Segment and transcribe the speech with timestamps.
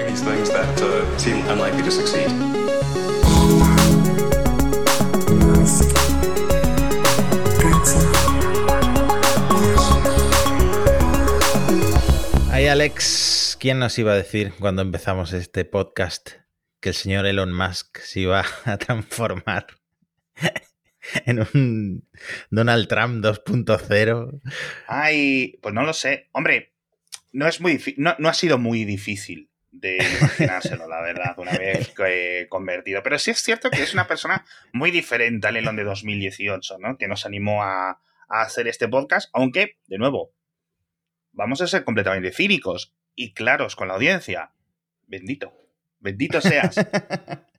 [0.00, 2.28] doing these things that uh, seem unlikely to succeed.
[12.50, 16.30] Ay, Alex, ¿quién nos iba a decir cuando empezamos este podcast
[16.80, 19.66] que el señor Elon Musk se iba a transformar
[21.26, 22.08] en un
[22.50, 24.40] Donald Trump 2.0?
[24.86, 26.28] Ay, pues no lo sé.
[26.32, 26.74] Hombre,
[27.32, 31.94] no es muy no ha sido muy difícil de imaginárselo, la verdad, una vez
[32.48, 33.02] convertido.
[33.02, 36.96] Pero sí es cierto que es una persona muy diferente al Elon de 2018, ¿no?
[36.98, 40.32] Que nos animó a, a hacer este podcast, aunque, de nuevo,
[41.32, 44.52] vamos a ser completamente cínicos y claros con la audiencia.
[45.06, 45.52] Bendito,
[45.98, 46.76] bendito seas.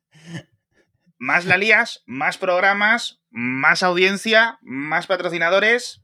[1.24, 6.01] Más la lías, más programas, más audiencia, más patrocinadores.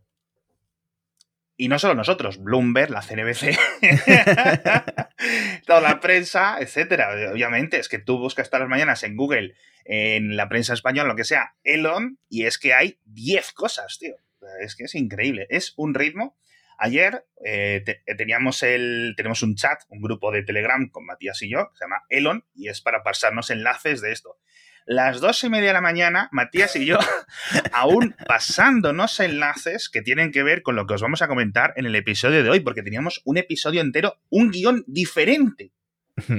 [1.59, 3.57] Y no solo nosotros, Bloomberg, la CNBC,
[5.65, 7.31] toda la prensa, etcétera.
[7.31, 11.15] Obviamente, es que tú buscas todas las mañanas en Google, en la prensa española, lo
[11.15, 14.15] que sea, Elon, y es que hay 10 cosas, tío.
[14.61, 15.47] Es que es increíble.
[15.49, 16.37] Es un ritmo.
[16.77, 21.49] Ayer eh, te- teníamos el, tenemos un chat, un grupo de Telegram con Matías y
[21.49, 24.37] yo, que se llama Elon, y es para pasarnos enlaces de esto.
[24.87, 26.97] Las dos y media de la mañana, Matías y yo,
[27.73, 31.85] aún pasándonos enlaces que tienen que ver con lo que os vamos a comentar en
[31.85, 35.73] el episodio de hoy, porque teníamos un episodio entero, un guion diferente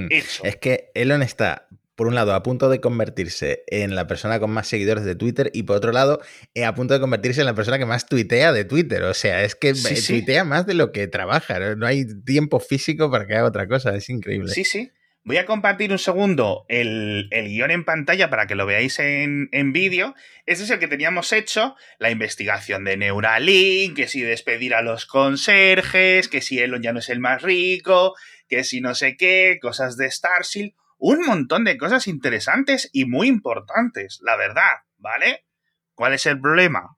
[0.09, 0.43] hecho.
[0.43, 4.51] Es que Elon está, por un lado, a punto de convertirse en la persona con
[4.51, 6.19] más seguidores de Twitter y por otro lado,
[6.53, 9.03] eh, a punto de convertirse en la persona que más tuitea de Twitter.
[9.03, 10.13] O sea, es que Sí, sí.
[10.13, 11.59] tuitea más de lo que trabaja.
[11.59, 13.95] No No hay tiempo físico para que haga otra cosa.
[13.95, 14.51] Es increíble.
[14.53, 14.91] Sí, sí.
[15.29, 19.47] Voy a compartir un segundo el, el guion en pantalla para que lo veáis en,
[19.51, 20.15] en vídeo.
[20.47, 25.05] Este es el que teníamos hecho, la investigación de Neuralink, que si despedir a los
[25.05, 28.15] conserjes, que si Elon ya no es el más rico,
[28.47, 33.27] que si no sé qué, cosas de Starship, un montón de cosas interesantes y muy
[33.27, 35.45] importantes, la verdad, ¿vale?
[35.93, 36.97] ¿Cuál es el problema?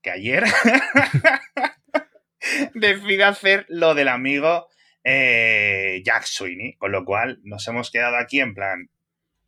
[0.00, 0.44] Que ayer
[2.74, 4.68] decide hacer lo del amigo
[5.10, 8.90] eh, Jack Sweeney, con lo cual nos hemos quedado aquí en plan,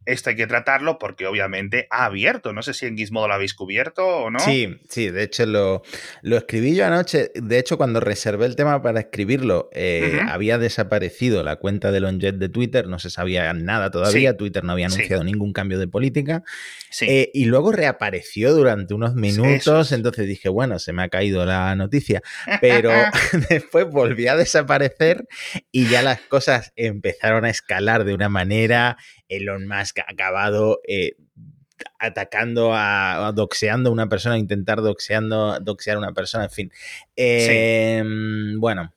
[0.06, 3.54] esto hay que tratarlo porque obviamente ha abierto, no sé si en Gizmodo lo habéis
[3.54, 4.38] cubierto o no.
[4.40, 5.82] Sí, sí, de hecho lo,
[6.22, 7.30] lo escribí yo anoche.
[7.34, 12.36] De hecho, cuando reservé el tema para escribirlo, eh, había desaparecido la cuenta de Lonjet
[12.36, 14.36] de Twitter, no se sabía nada todavía, Sí.
[14.36, 14.96] Twitter no había Sí.
[14.96, 16.42] anunciado ningún cambio de política.
[16.90, 17.06] Sí.
[17.08, 19.92] Eh, y luego reapareció durante unos minutos, es.
[19.92, 22.22] entonces dije, bueno, se me ha caído la noticia,
[22.60, 22.90] pero
[23.50, 25.26] después volví a desaparecer
[25.70, 28.96] y ya las cosas empezaron a escalar de una manera.
[29.30, 31.14] Elon Musk ha acabado eh,
[31.98, 36.72] atacando a, a doxeando a una persona, intentar doxeando, doxear a una persona, en fin.
[37.16, 38.02] Eh,
[38.58, 38.92] Bueno,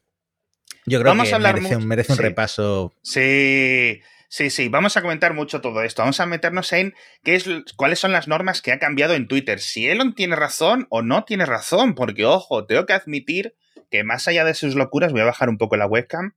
[0.85, 2.23] yo creo Vamos que a hablar merece, un- mucho- merece un sí.
[2.23, 2.93] repaso.
[3.03, 4.67] Sí, sí, sí.
[4.67, 6.01] Vamos a comentar mucho todo esto.
[6.01, 7.45] Vamos a meternos en qué es,
[7.77, 9.61] cuáles son las normas que ha cambiado en Twitter.
[9.61, 11.95] Si Elon tiene razón o no tiene razón.
[11.95, 13.55] Porque, ojo, tengo que admitir
[13.89, 16.33] que más allá de sus locuras, voy a bajar un poco la webcam,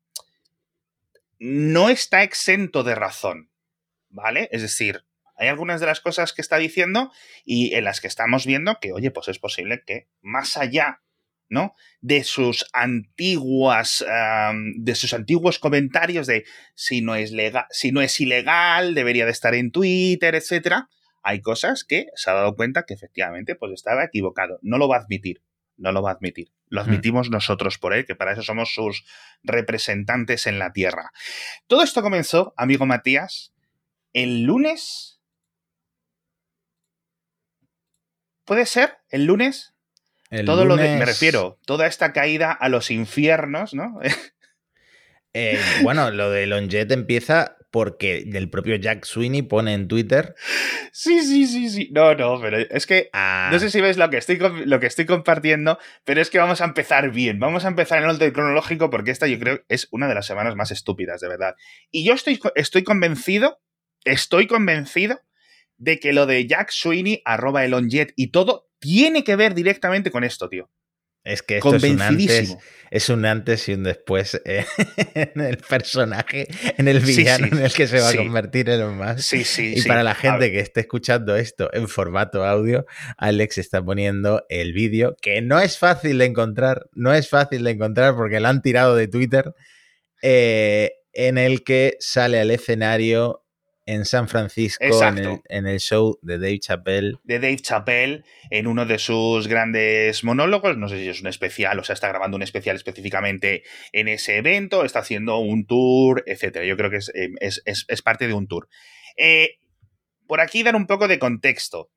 [1.39, 3.51] no está exento de razón.
[4.17, 4.49] ¿Vale?
[4.51, 5.05] Es decir,
[5.37, 7.13] hay algunas de las cosas que está diciendo
[7.45, 11.03] y en las que estamos viendo que, oye, pues es posible que más allá
[11.49, 11.75] ¿no?
[12.01, 14.05] De sus antiguas,
[14.79, 16.45] de sus antiguos comentarios de
[16.75, 20.89] si no es legal, si no es ilegal, debería de estar en Twitter, etcétera.
[21.23, 24.59] Hay cosas que se ha dado cuenta que efectivamente pues estaba equivocado.
[24.63, 25.43] No lo va a admitir.
[25.77, 26.49] No lo va a admitir.
[26.69, 26.85] Lo Mm.
[26.89, 29.05] admitimos nosotros por él, que para eso somos sus
[29.45, 31.13] representantes en la Tierra.
[31.69, 33.53] Todo esto comenzó, amigo Matías,
[34.17, 35.21] el lunes.
[38.47, 38.95] ¿Puede ser?
[39.11, 39.75] ¿El lunes?
[40.31, 43.99] El Todo lo de, me lunes- refiero, toda esta caída a los infiernos, ¿no?
[45.39, 50.35] Eh, bueno, lo de Longet empieza porque el propio Jack Sweeney pone en Twitter
[50.93, 51.91] sí, sí, sí, sí.
[51.93, 53.51] No, no, pero es que a...
[53.53, 56.63] no sé si ves lo que estoy lo que estoy compartiendo, pero es que vamos
[56.63, 57.39] a empezar bien.
[57.39, 60.57] Vamos a empezar en orden cronológico porque esta yo creo es una de las semanas
[60.57, 61.55] más estúpidas, de verdad.
[61.91, 63.61] Y yo estoy, estoy convencido,
[64.07, 65.21] estoy convencido
[65.77, 70.25] de que lo de Jack Sweeney, arroba Elonjet y todo tiene que ver directamente con
[70.25, 70.71] esto, tío.
[71.27, 72.57] Es que esto es un antes,
[72.89, 74.65] es un antes y un después eh,
[75.15, 76.47] en el personaje,
[76.79, 78.17] en el villano sí, en el que se va sí.
[78.17, 79.19] a convertir Elon Musk.
[79.19, 82.87] Sí, sí, Y para la gente que esté escuchando esto en formato audio,
[83.19, 87.73] Alex está poniendo el vídeo que no es fácil de encontrar, no es fácil de
[87.73, 89.53] encontrar porque lo han tirado de Twitter,
[90.23, 93.46] eh, en el que sale al escenario
[93.87, 97.15] en San Francisco en el, en el, show de Dave Chappelle.
[97.23, 101.79] De Dave Chappelle, en uno de sus grandes monólogos, no sé si es un especial,
[101.79, 103.63] o sea, está grabando un especial específicamente
[103.93, 106.67] en ese evento, está haciendo un tour, etcétera.
[106.67, 108.69] Yo creo que es, eh, es, es, parte de un tour.
[109.17, 109.59] Eh,
[110.27, 111.91] por aquí dar un poco de contexto.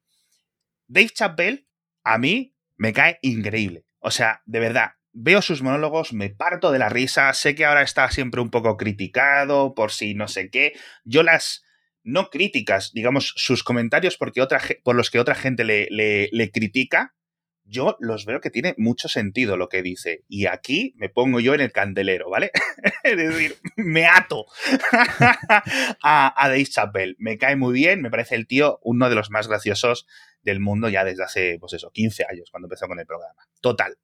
[0.87, 1.67] Dave Chappelle,
[2.03, 3.85] a mí, me cae increíble.
[3.97, 7.81] O sea, de verdad, veo sus monólogos, me parto de la risa, sé que ahora
[7.81, 10.73] está siempre un poco criticado por si no sé qué.
[11.03, 11.63] Yo las
[12.11, 17.15] no críticas, digamos, sus comentarios porque otra, por los que otra gente le, critica,
[17.63, 20.23] yo los veo que tiene mucho sentido lo que dice.
[20.27, 22.51] Y aquí me pongo yo en el candelero, ¿vale?
[23.03, 24.45] es decir, me ato
[26.03, 27.15] a, a Dave Chappelle.
[27.19, 30.07] Me cae muy bien, me parece el tío uno de los más graciosos
[30.41, 33.47] del mundo ya desde hace, pues eso, 15 años, cuando empezó con el programa.
[33.61, 33.97] Total.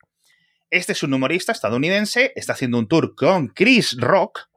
[0.69, 4.49] Este es un humorista estadounidense, está haciendo un tour con Chris Rock.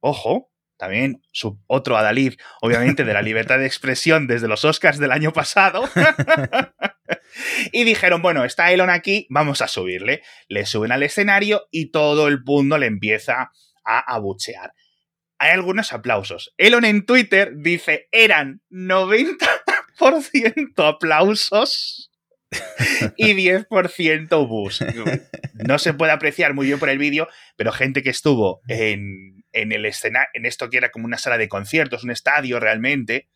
[0.00, 0.52] Ojo,
[0.84, 5.32] también su otro adalid, obviamente, de la libertad de expresión desde los Oscars del año
[5.32, 5.88] pasado.
[7.72, 10.22] y dijeron, bueno, está Elon aquí, vamos a subirle.
[10.48, 13.50] Le suben al escenario y todo el mundo le empieza
[13.84, 14.74] a abuchear.
[15.38, 16.52] Hay algunos aplausos.
[16.58, 22.12] Elon en Twitter dice, eran 90% aplausos
[23.16, 24.84] y 10% bus.
[25.54, 29.86] No se puede apreciar muy bien por el vídeo, pero gente que estuvo en, el
[29.86, 33.28] escenario, en esto que era como una sala de conciertos, un estadio realmente,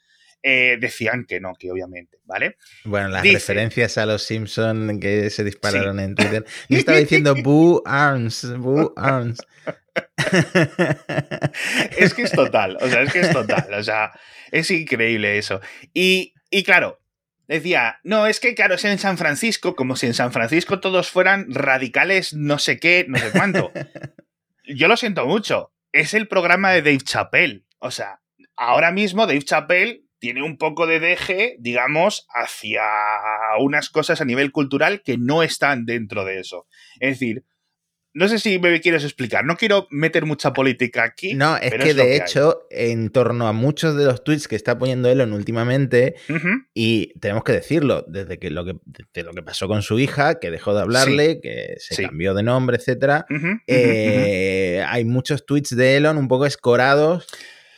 [0.43, 2.59] eh, decían que no, que obviamente, ¿vale?
[2.85, 6.45] Bueno, las referencias a los Simpson que se dispararon en Twitter.
[6.69, 9.41] Yo estaba diciendo Boo Arms, Boo Arms.
[11.99, 14.13] es que es total, o sea, es que es total, o sea,
[14.53, 15.61] es increíble eso.
[15.93, 17.01] Y, y claro,
[17.49, 21.11] decía, no, es que claro, es en San Francisco, como si en San Francisco todos
[21.11, 23.73] fueran radicales, no sé qué, no sé cuánto.
[24.65, 27.65] Yo lo siento mucho, es el programa de Dave Chappelle.
[27.79, 28.21] O sea,
[28.57, 32.83] ahora mismo Dave Chappelle tiene un poco de deje, digamos, hacia
[33.61, 36.67] unas cosas a nivel cultural que no están dentro de eso.
[37.01, 37.45] Es decir,
[38.15, 41.35] no sé si me quieres explicar, no quiero meter mucha política aquí.
[41.35, 45.09] No, es que de hecho, en torno a muchos de los tweets que está poniendo
[45.09, 46.17] Elon últimamente,
[46.75, 48.75] y tenemos que decirlo, desde que lo que,
[49.23, 52.77] lo que pasó con su hija, que dejó de hablarle, que se cambió de nombre,
[52.77, 53.27] etcétera,
[53.67, 57.27] eh, hay muchos tweets de Elon un poco escorados.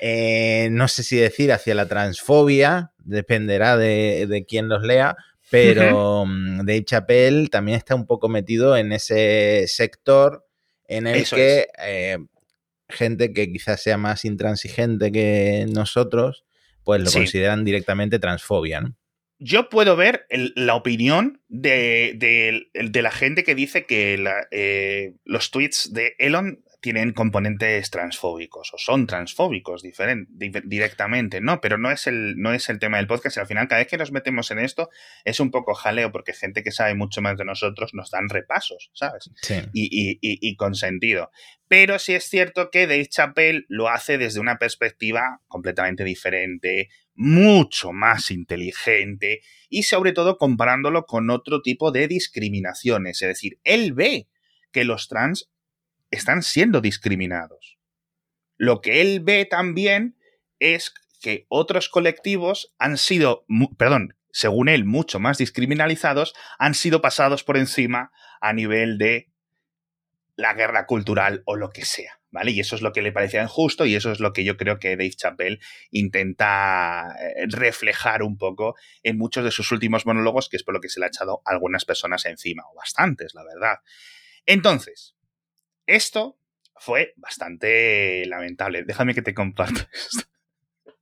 [0.03, 5.15] Eh, no sé si decir hacia la transfobia, dependerá de, de quién los lea,
[5.51, 10.47] pero mm, Dave Chappelle también está un poco metido en ese sector
[10.87, 12.19] en el que eh,
[12.89, 16.45] gente que quizás sea más intransigente que nosotros,
[16.85, 18.97] pues lo consideran directamente transfobia, ¿no?
[19.43, 26.15] Yo puedo ver la opinión de, la gente que dice que eh, los tweets de
[26.19, 31.61] Elon tienen componentes transfóbicos o son transfóbicos directamente, ¿no?
[31.61, 33.89] Pero no es, el, no es el tema del podcast y al final cada vez
[33.89, 34.89] que nos metemos en esto
[35.25, 38.91] es un poco jaleo porque gente que sabe mucho más de nosotros nos dan repasos,
[38.95, 39.31] ¿sabes?
[39.43, 39.57] Sí.
[39.75, 41.31] Y, y, con sentido.
[41.69, 47.93] Pero sí es cierto que Dave Chappelle lo hace desde una perspectiva completamente diferente, mucho
[47.93, 53.21] más inteligente y sobre todo comparándolo con otro tipo de discriminaciones.
[53.21, 54.29] Es decir, él ve
[54.73, 55.51] que los trans
[56.11, 57.79] están siendo discriminados.
[58.57, 60.17] Lo que él ve también
[60.59, 63.45] es que otros colectivos han sido,
[63.77, 69.31] perdón, según él, mucho más discriminalizados, han sido pasados por encima a nivel de
[70.37, 72.53] la guerra cultural o lo que sea, ¿vale?
[72.53, 74.79] Y eso es lo que le parecía injusto y eso es lo que yo creo
[74.79, 75.59] que Dave Chappelle
[75.91, 80.81] intenta eh, reflejar un poco en muchos de sus últimos monólogos, que es por lo
[80.81, 83.79] que se le ha echado a algunas personas encima, o bastantes, la verdad.
[84.47, 85.15] Entonces,
[85.95, 86.39] esto
[86.77, 88.85] fue bastante lamentable.
[88.85, 90.31] Déjame que te comparto esto.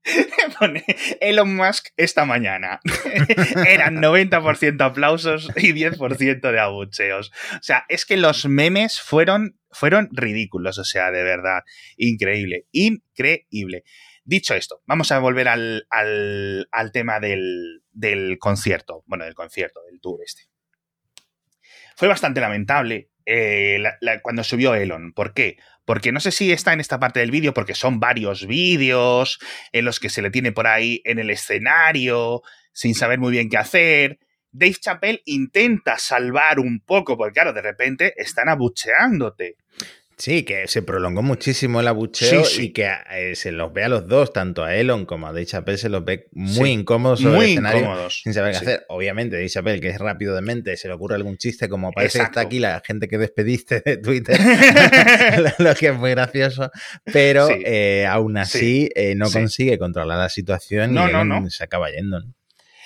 [1.21, 2.81] Elon Musk esta mañana.
[3.67, 7.31] Eran 90% aplausos y 10% de abucheos.
[7.55, 10.79] O sea, es que los memes fueron, fueron ridículos.
[10.79, 11.63] O sea, de verdad,
[11.97, 12.67] increíble.
[12.73, 13.85] Increíble.
[14.25, 15.87] Dicho esto, vamos a volver al,
[16.93, 19.05] tema del, del concierto.
[19.07, 20.43] Bueno, del concierto, del tour este.
[21.97, 23.83] Fue bastante lamentable eh,
[24.23, 25.13] cuando subió Elon.
[25.13, 25.59] ¿Por qué?
[25.85, 29.39] Porque no sé si está en esta parte del vídeo, porque son varios vídeos
[29.73, 32.43] en los que se le tiene por ahí en el escenario,
[32.73, 34.19] sin saber muy bien qué hacer.
[34.51, 39.57] Dave Chappelle intenta salvar un poco, porque claro, de repente están abucheándote.
[40.19, 44.09] Sí, que se prolongó muchísimo el abucheo y que eh, se los ve a los
[44.09, 47.45] dos, tanto a Elon como a Dave Chappelle, se los ve muy incómodos sobre muy
[47.45, 48.21] el escenario incómodos.
[48.25, 48.87] sin saber qué hacer.
[48.89, 52.19] Obviamente, Dave Chappelle, que es rápido de mente, se le ocurre algún chiste, como parece
[52.19, 54.37] que está aquí la gente que despediste de Twitter,
[55.59, 56.69] lo que es muy gracioso,
[57.05, 60.99] pero eh, aún así eh, no consigue controlar la situación
[61.47, 62.21] y se acaba yendo.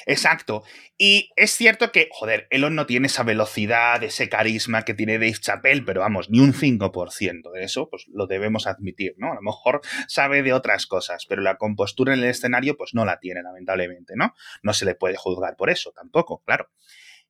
[0.07, 0.63] Exacto.
[0.99, 5.35] Y es cierto que, joder, Elon no tiene esa velocidad, ese carisma que tiene Dave
[5.41, 9.33] Chappelle, pero vamos, ni un 5% de eso, pues lo debemos admitir, ¿no?
[9.33, 13.05] A lo mejor sabe de otras cosas, pero la compostura en el escenario, pues no
[13.05, 14.35] la tiene, lamentablemente, ¿no?
[14.63, 16.69] No se le puede juzgar por eso, tampoco, claro.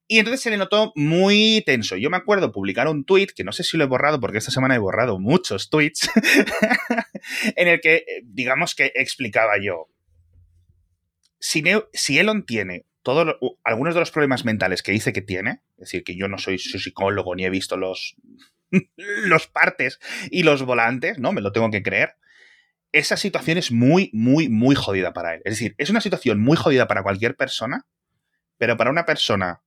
[0.08, 1.96] Y entonces se le notó muy tenso.
[1.96, 4.50] Yo me acuerdo publicar un tweet, que no sé si lo he borrado porque esta
[4.50, 6.10] semana he borrado muchos tweets,
[7.56, 9.88] en el que, eh, digamos que explicaba yo,
[11.42, 16.04] si, Elon tiene todos algunos de los problemas mentales que dice que tiene, es decir,
[16.04, 18.14] que yo no soy su psicólogo ni he visto los,
[18.96, 19.98] los partes
[20.30, 21.32] y los volantes, ¿no?
[21.32, 22.14] Me lo tengo que creer.
[22.92, 25.42] Esa situación es muy, muy, muy jodida para él.
[25.44, 27.86] Es decir, es una situación muy jodida para cualquier persona,
[28.56, 29.62] pero para una persona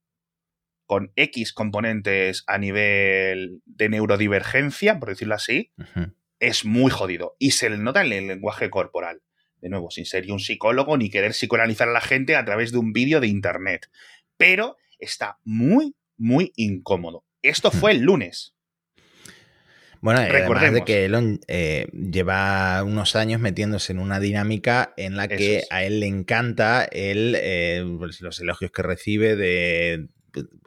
[0.86, 5.72] con X componentes a nivel de neurodivergencia, por decirlo así,
[6.38, 7.36] es muy jodido.
[7.38, 9.20] Y se le nota en el lenguaje corporal
[9.60, 12.78] de nuevo, sin ser un psicólogo ni querer psicoanalizar a la gente a través de
[12.78, 13.90] un vídeo de internet.
[14.36, 17.24] Pero está muy, muy incómodo.
[17.42, 18.54] Esto fue el lunes.
[20.00, 25.26] Bueno, además de que Elon eh, lleva unos años metiéndose en una dinámica en la
[25.26, 27.84] que a él le encanta el, eh,
[28.20, 30.06] los elogios que recibe de,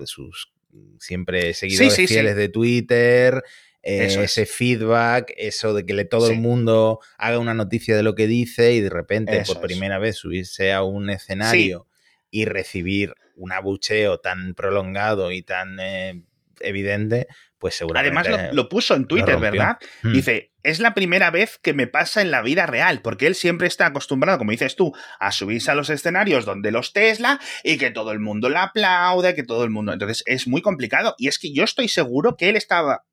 [0.04, 0.52] sus
[1.00, 3.44] siempre seguidores fieles de Twitter,
[3.82, 8.28] ese feedback, eso de que le, todo el mundo haga una noticia de lo que
[8.28, 11.88] dice y de repente por primera vez subirse a un escenario
[12.30, 16.22] y recibir un abucheo tan prolongado y tan eh,
[16.60, 18.20] evidente, pues seguramente.
[18.20, 19.78] Además lo, puso en Twitter, ¿verdad?
[20.04, 20.14] Hmm.
[20.14, 23.68] Dice, es la primera vez que me pasa en la vida real, porque él siempre
[23.68, 27.92] está acostumbrado, como dices tú, a subirse a los escenarios donde los Tesla y que
[27.92, 29.94] todo el mundo le aplaude, que todo el mundo.
[29.94, 31.16] Entonces es muy complicado.
[31.18, 33.06] Y es que yo estoy seguro que él estaba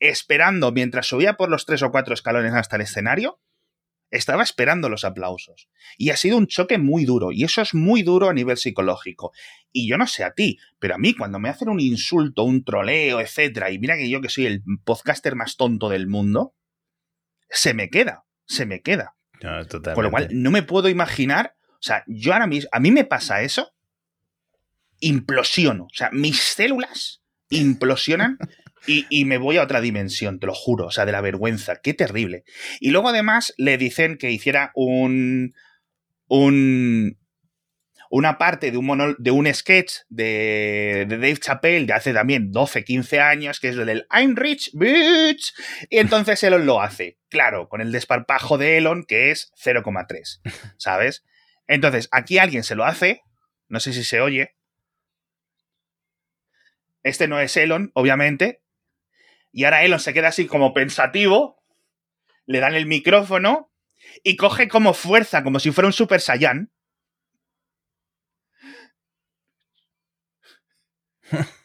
[0.00, 3.40] esperando mientras subía por los tres o cuatro escalones hasta el escenario,
[4.10, 5.68] estaba esperando los aplausos.
[5.96, 9.32] Y ha sido un choque muy duro, y eso es muy duro a nivel psicológico.
[9.72, 12.64] Y yo no sé a ti, pero a mí cuando me hacen un insulto, un
[12.64, 16.54] troleo, etcétera, y mira que yo que soy el podcaster más tonto del mundo,
[17.50, 19.16] se me queda, se me queda.
[19.94, 23.04] Con lo cual, no me puedo imaginar, o sea, yo ahora mismo, a mí me
[23.04, 23.72] pasa eso,
[25.00, 28.36] implosiono, o sea, mis células implosionan
[28.86, 31.94] y, me voy a otra dimensión, te lo juro, o sea, de la vergüenza, qué
[31.94, 32.44] terrible.
[32.80, 35.54] Y luego además le dicen que hiciera un,
[36.28, 37.18] un,
[38.10, 42.84] una parte de un, de un sketch de, de, Dave Chappelle de hace también 12,
[42.84, 45.52] 15 años, que es el del I'm rich, bitch.
[45.90, 50.40] Y entonces Elon lo hace, claro, con el desparpajo de Elon, que es 0,3,
[50.78, 51.24] ¿sabes?
[51.66, 53.22] Entonces, aquí alguien se lo hace,
[53.68, 54.54] no sé si se oye.
[57.02, 58.62] Este no es Elon, obviamente,
[59.58, 61.60] y ahora Elon se queda así como pensativo,
[62.46, 63.72] le dan el micrófono
[64.22, 66.70] y coge como fuerza, como si fuera un Super Saiyan.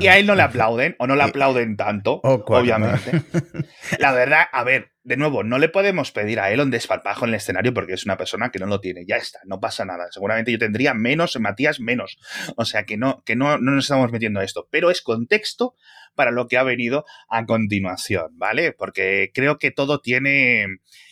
[0.00, 3.22] Y a él no le aplauden, o no le aplauden tanto, oh, obviamente.
[3.98, 7.36] La verdad, a ver, de nuevo, no le podemos pedir a Elon desparpajo en el
[7.36, 9.04] escenario porque es una persona que no lo tiene.
[9.06, 10.06] Ya está, no pasa nada.
[10.10, 12.18] Seguramente yo tendría menos, Matías menos.
[12.56, 14.68] O sea que no, que no, no nos estamos metiendo a esto.
[14.70, 15.74] Pero es contexto
[16.14, 18.72] para lo que ha venido a continuación, ¿vale?
[18.72, 20.66] Porque creo que todo tiene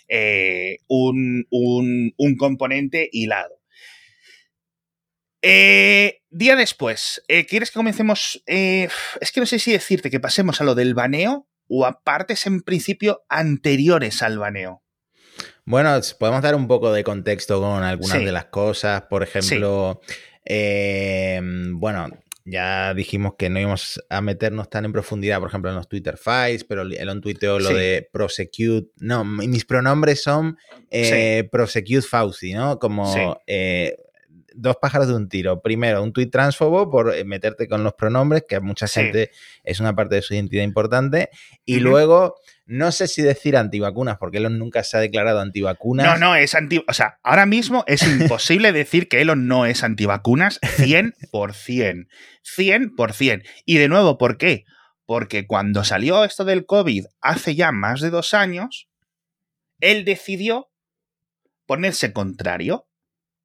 [0.08, 1.46] eh, un,
[2.38, 3.59] componente hilado.
[5.42, 8.42] Eh, día después, eh, ¿quieres que comencemos?
[8.46, 12.46] es que no sé si decirte que pasemos a lo del baneo o a partes
[12.46, 14.82] en principio anteriores al baneo.
[15.64, 19.02] Bueno, podemos dar un poco de contexto con algunas de las cosas.
[19.02, 20.00] Por ejemplo,
[21.74, 22.08] bueno,
[22.44, 26.16] ya dijimos que no íbamos a meternos tan en profundidad, por ejemplo, en los Twitter
[26.16, 28.90] files, pero Elon tuiteó lo de prosecute.
[28.96, 30.56] No, mis pronombres son
[30.90, 32.78] eh, prosecute Fauci, ¿no?
[32.78, 33.96] Como eh,
[34.60, 35.60] dos pájaros de un tiro.
[35.62, 39.30] Primero, un tweet transfobo por eh, meterte con los pronombres, que a mucha gente
[39.64, 41.30] es una parte de su identidad importante.
[41.64, 42.36] Y luego,
[42.66, 46.06] no sé si decir antivacunas, porque Elon nunca se ha declarado antivacunas.
[46.06, 46.84] No, no, es anti.
[46.86, 52.06] O sea, ahora mismo es imposible decir que Elon no es antivacunas 100%.
[52.44, 53.42] 100%.
[53.64, 54.64] Y de nuevo, ¿por qué?
[55.06, 58.88] Porque cuando salió esto del COVID hace ya más de dos años,
[59.80, 60.70] él decidió
[61.66, 62.89] ponerse contrario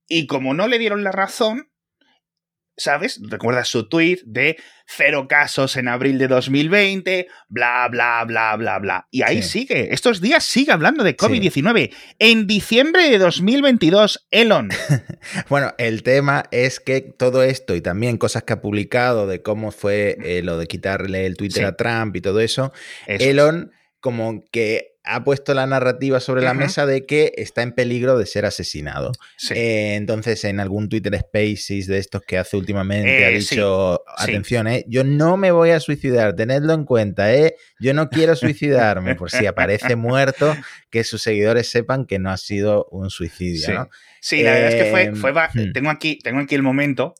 [0.07, 1.69] y como no le dieron la razón,
[2.77, 3.19] ¿sabes?
[3.23, 9.07] Recuerdas su tweet de cero casos en abril de 2020, bla, bla, bla, bla, bla.
[9.11, 11.93] Y ahí sigue, estos días sigue hablando de COVID-19.
[12.19, 14.69] En diciembre de 2022, Elon.
[15.49, 19.71] bueno, el tema es que todo esto y también cosas que ha publicado de cómo
[19.71, 22.73] fue eh, lo de quitarle el Twitter a Trump y todo eso,
[23.07, 28.17] Elon como que ha puesto la narrativa sobre la mesa de que está en peligro
[28.17, 29.11] de ser asesinado.
[29.51, 34.67] Eh, entonces, en algún Twitter Spaces de estos que hace últimamente, ha eh, dicho, atención,
[34.67, 39.15] eh, yo no me voy a suicidar, tenedlo en cuenta, eh, yo no quiero suicidarme,
[39.15, 40.55] por si aparece muerto,
[40.89, 43.73] que sus seguidores sepan que no ha sido un suicidio.
[43.73, 43.89] ¿no?
[44.21, 45.71] Sí, la verdad es que fue, fue hmm.
[45.73, 47.15] tengo, aquí, tengo aquí el momento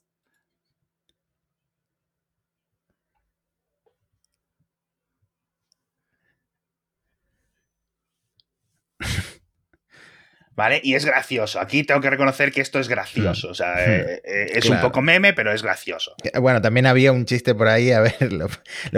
[10.55, 10.79] ¿Vale?
[10.83, 11.59] Y es gracioso.
[11.59, 13.49] Aquí tengo que reconocer que esto es gracioso.
[13.49, 16.15] O sea, eh, eh, es un poco meme, pero es gracioso.
[16.39, 17.91] Bueno, también había un chiste por ahí.
[17.91, 18.47] A ver, lo,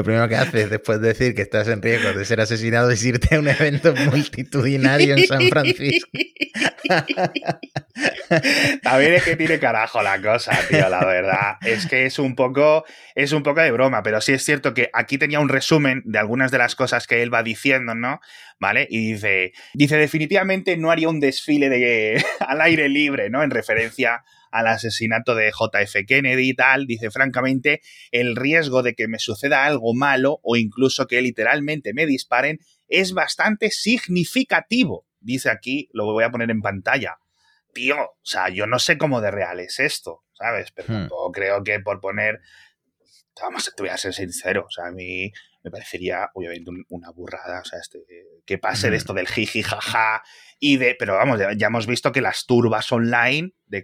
[0.04, 3.36] primero que haces después de decir que estás en riesgo de ser asesinado es irte
[3.36, 6.10] a un evento multitudinario en San Francisco.
[8.84, 11.58] También es que tiene carajo la cosa, tío, la verdad.
[11.62, 12.86] Es que es un poco,
[13.16, 16.20] es un poco de broma, pero sí es cierto que aquí tenía un resumen de
[16.20, 18.22] algunas de las cosas que él va diciendo, ¿no?
[18.60, 18.88] ¿Vale?
[18.90, 23.44] Y dice, dice, definitivamente no haría un desfile de, al aire libre, ¿no?
[23.44, 29.08] En referencia al asesinato de JF Kennedy y tal, dice francamente, el riesgo de que
[29.08, 35.06] me suceda algo malo o incluso que literalmente me disparen es bastante significativo.
[35.20, 37.18] Dice aquí, lo voy a poner en pantalla.
[37.74, 40.72] Tío, o sea, yo no sé cómo de real es esto, ¿sabes?
[40.72, 41.32] Pero hmm.
[41.32, 42.40] creo que por poner,
[43.42, 45.32] vamos, te voy a ser sincero, o sea, a mí
[45.68, 48.00] me parecería obviamente una burrada, o sea, este,
[48.46, 50.24] que pase de esto del jiji jaja
[50.60, 53.84] y de, pero vamos, ya, hemos visto que las turbas online de,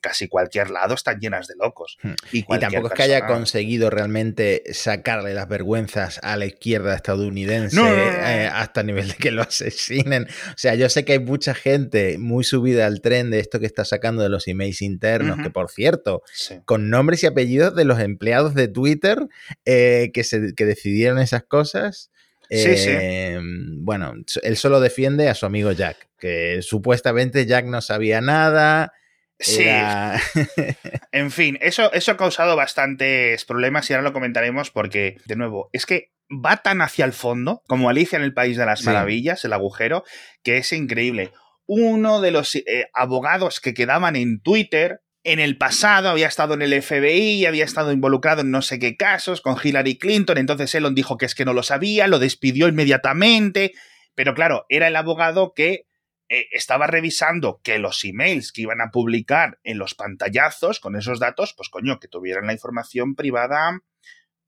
[0.00, 1.98] casi cualquier lado están llenas de locos.
[2.02, 2.14] Hmm.
[2.32, 8.48] Y, tampoco es que haya conseguido realmente sacarle las vergüenzas a la izquierda estadounidense eh,
[8.50, 10.24] hasta el nivel de que lo asesinen.
[10.24, 13.66] O sea, yo sé que hay mucha gente muy subida al tren de esto que
[13.66, 16.22] está sacando de los emails internos, que por cierto,
[16.64, 19.28] con nombres y apellidos de los empleados de Twitter
[19.66, 22.10] eh, que, se, que decidieron esas cosas.
[22.50, 22.90] Sí, sí.
[22.90, 28.92] Em, bueno, él solo defiende a su amigo Jack, que supuestamente Jack no sabía nada.
[29.38, 29.64] Sí.
[31.12, 35.70] en fin, eso, eso ha causado bastantes problemas y ahora lo comentaremos porque, de nuevo,
[35.72, 39.44] es que va tan hacia el fondo como Alicia en el País de las Maravillas,
[39.44, 40.04] el agujero,
[40.42, 41.32] que es increíble.
[41.66, 46.62] Uno de los eh, abogados que quedaban en Twitter en el pasado había estado en
[46.62, 50.94] el FBI, había estado involucrado en no sé qué casos con Hillary Clinton, entonces Elon
[50.94, 53.72] dijo que es que no lo sabía, lo despidió inmediatamente,
[54.14, 55.86] pero claro, era el abogado que
[56.28, 61.20] eh, estaba revisando que los emails que iban a publicar en los pantallazos con esos
[61.20, 63.80] datos, pues coño, que tuvieran la información privada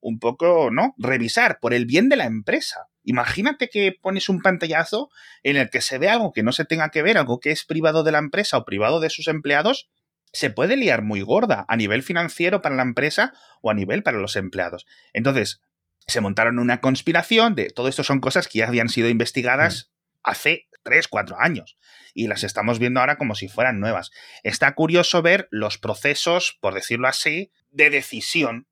[0.00, 0.94] un poco, ¿no?
[0.98, 2.88] Revisar por el bien de la empresa.
[3.04, 5.08] Imagínate que pones un pantallazo
[5.42, 7.64] en el que se ve algo que no se tenga que ver, algo que es
[7.64, 9.88] privado de la empresa o privado de sus empleados,
[10.34, 14.18] se puede liar muy gorda a nivel financiero para la empresa o a nivel para
[14.18, 14.84] los empleados.
[15.12, 15.62] Entonces,
[16.06, 20.18] se montaron una conspiración de todo esto son cosas que ya habían sido investigadas mm.
[20.24, 21.78] hace 3, 4 años
[22.12, 24.10] y las estamos viendo ahora como si fueran nuevas.
[24.42, 28.66] Está curioso ver los procesos, por decirlo así, de decisión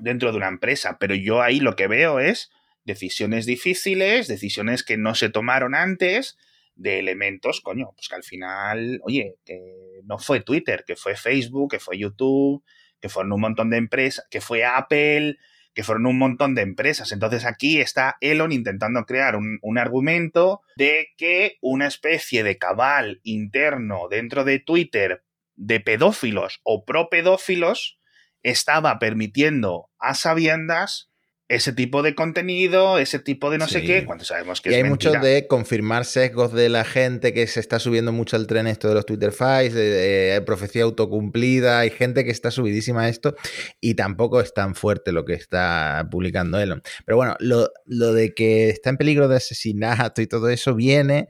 [0.00, 2.50] dentro de una empresa, pero yo ahí lo que veo es
[2.84, 6.36] decisiones difíciles, decisiones que no se tomaron antes
[6.76, 9.58] de elementos, coño, pues que al final, oye, que
[10.04, 12.62] no fue Twitter, que fue Facebook, que fue YouTube,
[13.00, 15.36] que fueron un montón de empresas, que fue Apple,
[15.74, 17.12] que fueron un montón de empresas.
[17.12, 23.20] Entonces aquí está Elon intentando crear un, un, argumento de que una especie de cabal
[23.24, 25.22] interno dentro de Twitter
[25.54, 27.98] de pedófilos o pro pedófilos
[28.42, 31.10] estaba permitiendo a sabiendas
[31.48, 34.84] ese tipo de contenido, ese tipo de no sé qué, cuando sabemos que y hay
[34.84, 38.88] mucho de confirmar sesgos de la gente que se está subiendo mucho al tren esto
[38.88, 43.36] de los Twitter Files, profecía autocumplida, hay gente que está subidísima a esto
[43.80, 46.82] y tampoco es tan fuerte lo que está publicando Elon.
[47.04, 51.28] Pero bueno, lo, de que está en peligro de asesinato y todo eso viene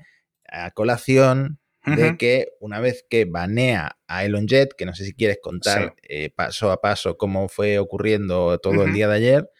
[0.49, 5.15] a colación de que una vez que banea a Elon Jet, que no sé si
[5.15, 9.51] quieres contar eh, paso a paso cómo fue ocurriendo todo el día de ayer,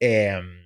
[0.00, 0.64] Em,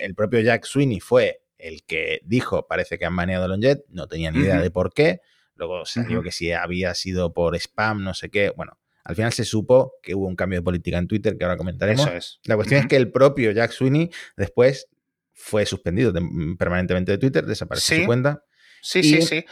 [0.00, 4.06] el propio Jack Sweeney fue el que dijo, parece que han baneado a Jet, no
[4.08, 5.20] tenía ni idea de por qué.
[5.54, 8.52] Luego salió que si había sido por spam, no sé qué.
[8.54, 11.56] Bueno, al final se supo que hubo un cambio de política en Twitter que ahora
[11.56, 12.06] comentaremos.
[12.08, 12.40] es.
[12.44, 14.88] La cuestión es que el propio Jack Sweeney después
[15.32, 18.44] fue suspendido mm, permanentemente de Twitter, desapareció su cuenta.
[18.82, 19.44] Sí, sí, sí.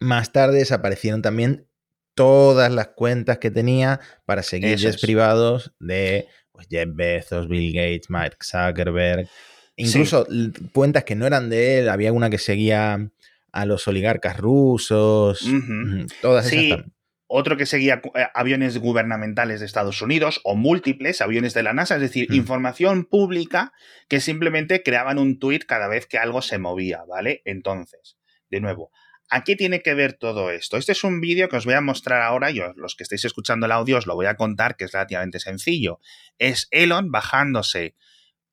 [0.00, 1.68] Más tarde desaparecieron también
[2.14, 6.28] todas las cuentas que tenía para seguir Eso privados de
[6.60, 9.28] pues, Jeff Bezos, Bill Gates, Mark Zuckerberg.
[9.76, 10.26] Incluso
[10.72, 11.88] cuentas que no eran de él.
[11.88, 13.10] Había una que seguía
[13.52, 15.42] a los oligarcas rusos.
[15.42, 15.56] Ujú.
[15.56, 16.92] Ujú, Todas esas Sí.
[17.32, 21.94] Otro que seguía eh, aviones gubernamentales de Estados Unidos o múltiples aviones de la NASA,
[21.94, 23.72] es decir, información pública
[24.08, 27.40] que simplemente creaban un tuit cada vez que algo se movía, ¿vale?
[27.44, 28.18] Entonces,
[28.50, 28.90] de nuevo,
[29.30, 30.76] ¿a qué tiene que ver todo esto?
[30.76, 33.66] Este es un vídeo que os voy a mostrar ahora, yo, los que estáis escuchando
[33.66, 36.00] el audio os lo voy a contar, que es relativamente sencillo.
[36.38, 37.94] Es Elon bajándose.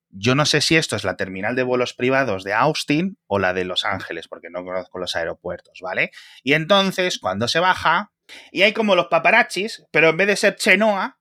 [0.10, 3.54] Yo no sé si esto es la terminal de vuelos privados de Austin o la
[3.54, 6.12] de Los Ángeles, porque no conozco los aeropuertos, ¿vale?
[6.44, 8.13] Y entonces, cuando se baja,
[8.52, 11.20] y hay como los paparachis, pero en vez de ser Chenoa,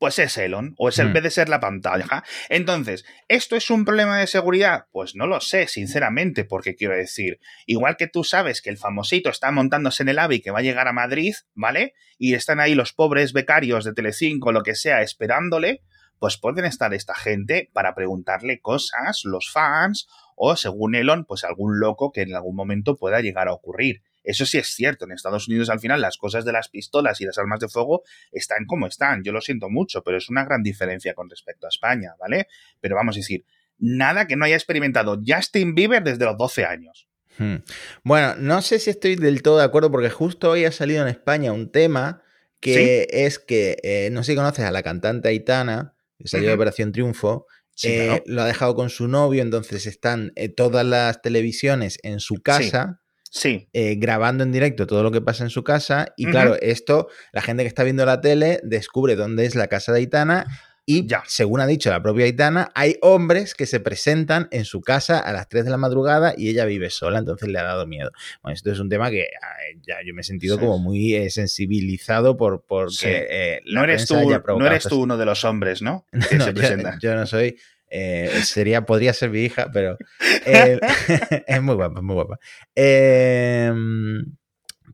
[0.00, 1.12] pues es Elon, o es Mm.
[1.12, 2.24] vez de ser la pantalla.
[2.48, 4.86] Entonces, ¿esto es un problema de seguridad?
[4.92, 9.28] Pues no lo sé, sinceramente, porque quiero decir, igual que tú sabes que el famosito
[9.28, 11.92] está montándose en el AVI que va a llegar a Madrid, ¿vale?
[12.18, 15.82] Y están ahí los pobres becarios de Telecinco, lo que sea, esperándole,
[16.18, 21.78] pues pueden estar esta gente para preguntarle cosas, los fans, o según Elon, pues algún
[21.78, 24.02] loco que en algún momento pueda llegar a ocurrir.
[24.22, 27.24] Eso sí es cierto, en Estados Unidos al final las cosas de las pistolas y
[27.24, 28.02] las armas de fuego
[28.32, 31.68] están como están, yo lo siento mucho, pero es una gran diferencia con respecto a
[31.68, 32.46] España, ¿vale?
[32.80, 33.44] Pero vamos a decir,
[33.78, 37.08] nada que no haya experimentado Justin Bieber desde los 12 años.
[37.38, 37.56] Hmm.
[38.04, 41.08] Bueno, no sé si estoy del todo de acuerdo porque justo hoy ha salido en
[41.08, 42.22] España un tema
[42.60, 46.54] que es que, eh, no sé si conoces a la cantante Aitana, que salió de.
[46.54, 47.46] Operación Triunfo,
[47.80, 52.20] Sí, eh, lo ha dejado con su novio, entonces están eh, todas las televisiones en
[52.20, 53.00] su casa.
[53.32, 57.06] Sí, eh, grabando en directo todo lo que pasa en su casa y claro, esto,
[57.32, 60.46] la gente que está viendo la tele descubre dónde es la casa de Aitana
[60.84, 61.22] y Ya.
[61.28, 65.32] según ha dicho la propia Aitana, hay hombres que se presentan en su casa a
[65.32, 68.10] las 3 de la madrugada y ella vive sola, entonces le ha dado miedo.
[68.42, 69.46] Bueno, esto es un tema que ah,
[69.86, 70.62] ya yo me he sentido Sí.
[70.62, 73.06] como muy eh, sensibilizado por porque Sí.
[73.08, 76.04] eh, la no eres, tú, no eres tú uno de los hombres, ¿no?
[76.28, 77.56] Que no, se yo no soy.
[77.90, 79.98] Eh, sería, podría ser mi hija, pero
[80.46, 80.78] eh,
[81.46, 82.38] es muy guapa, es muy guapa.
[82.74, 83.72] Eh,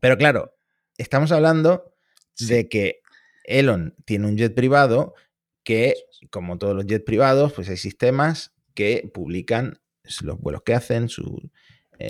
[0.01, 0.55] pero claro,
[0.97, 1.93] estamos hablando
[2.39, 3.01] de que
[3.43, 5.13] Elon tiene un jet privado
[5.63, 5.93] que,
[6.31, 9.79] como todos los jets privados, pues hay sistemas que publican
[10.21, 11.51] los vuelos que hacen, su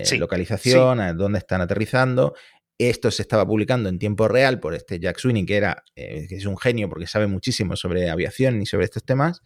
[0.04, 2.34] Sí, localización, a dónde están aterrizando.
[2.76, 6.44] Esto se estaba publicando en tiempo real por este Jack Sweeney, que era que es
[6.44, 9.40] un genio porque sabe muchísimo sobre aviación y sobre estos temas.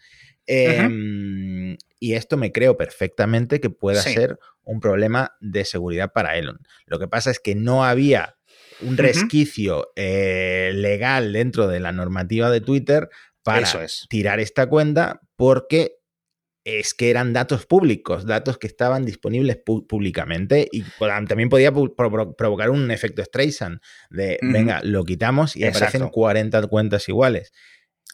[0.46, 4.12] Eh, Y esto me creo perfectamente que pueda Sí.
[4.14, 6.59] ser un problema de seguridad para Elon.
[6.87, 8.37] Lo que pasa es que no había
[8.81, 13.09] un resquicio eh, legal dentro de la normativa de Twitter
[13.44, 14.07] para es.
[14.11, 15.92] tirar esta cuenta porque
[16.64, 20.85] es que eran datos públicos, datos que estaban disponibles públicamente y
[21.28, 26.11] también podía provocar un efecto Streisand de, venga, lo quitamos y aparecen Exacto.
[26.11, 27.52] 40 cuentas iguales.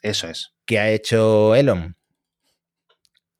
[0.02, 0.52] Eso es.
[0.66, 1.96] ¿Qué ha hecho Elon?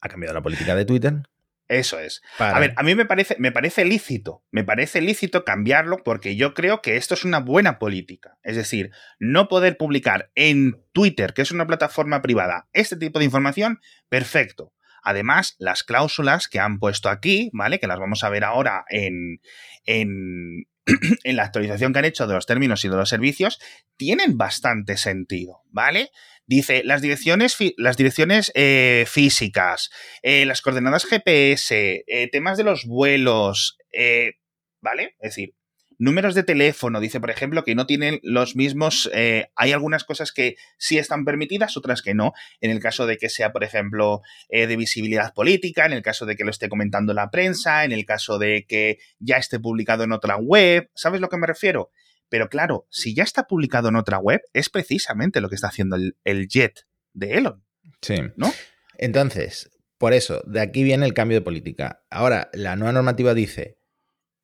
[0.00, 1.22] Ha cambiado la política de Twitter.
[1.68, 2.22] Eso es.
[2.38, 2.56] Para...
[2.56, 6.54] A ver, a mí me parece, me parece lícito, me parece lícito cambiarlo porque yo
[6.54, 8.38] creo que esto es una buena política.
[8.42, 13.26] Es decir, no poder publicar en Twitter, que es una plataforma privada, este tipo de
[13.26, 14.72] información, perfecto.
[15.02, 17.78] Además, las cláusulas que han puesto aquí, ¿vale?
[17.78, 19.40] Que las vamos a ver ahora en,
[19.84, 20.66] en,
[21.24, 23.58] en la actualización que han hecho de los términos y de los servicios,
[23.96, 26.10] tienen bastante sentido, ¿vale?
[26.48, 29.90] Dice, las direcciones, las direcciones eh, físicas,
[30.22, 34.32] eh, las coordenadas GPS, eh, temas de los vuelos, eh,
[34.80, 35.14] ¿vale?
[35.20, 35.54] Es decir,
[35.98, 37.00] números de teléfono.
[37.00, 39.10] Dice, por ejemplo, que no tienen los mismos.
[39.12, 42.32] hay algunas cosas que sí están permitidas, otras que no.
[42.62, 46.34] En el caso de que sea, por ejemplo, de visibilidad política, en el caso de
[46.34, 50.12] que lo esté comentando la prensa, en el caso de que ya esté publicado en
[50.12, 50.88] otra web.
[50.94, 51.90] ¿Sabes lo que me refiero?
[52.28, 55.96] Pero claro, si ya está publicado en otra web, es precisamente lo que está haciendo
[55.96, 57.64] el, el jet de Elon,
[58.02, 58.16] Sí.
[58.36, 58.52] ¿no?
[58.98, 62.02] Entonces, por eso, de aquí viene el cambio de política.
[62.10, 63.78] Ahora, la nueva normativa dice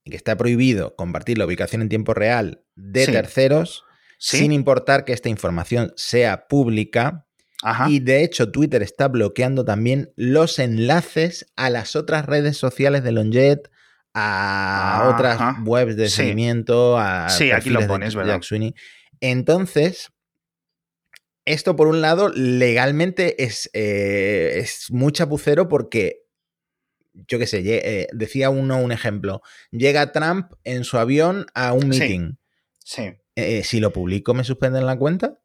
[0.05, 3.13] que está prohibido compartir la ubicación en tiempo real de Sí.
[3.13, 3.85] terceros,
[4.19, 4.39] Sí.
[4.39, 7.27] sin importar que esta información sea pública.
[7.63, 7.89] Ajá.
[7.91, 13.13] Y de hecho, Twitter está bloqueando también los enlaces a las otras redes sociales de
[13.13, 13.71] Lonjet,
[14.15, 16.17] a otras webs de Sí.
[16.17, 18.35] seguimiento, a Sí, aquí lo de pones, ¿verdad?
[18.35, 18.75] Jack Sweeney.
[19.21, 20.11] Entonces,
[21.45, 26.23] esto por un lado, legalmente es, eh, es muy chapucero porque,
[27.13, 31.93] yo qué sé, eh, decía uno un ejemplo, llega Trump en su avión a un
[31.93, 32.01] Sí.
[32.01, 32.33] meeting.
[32.79, 33.13] sí.
[33.37, 35.41] Eh, si lo publico, ¿me suspenden la cuenta?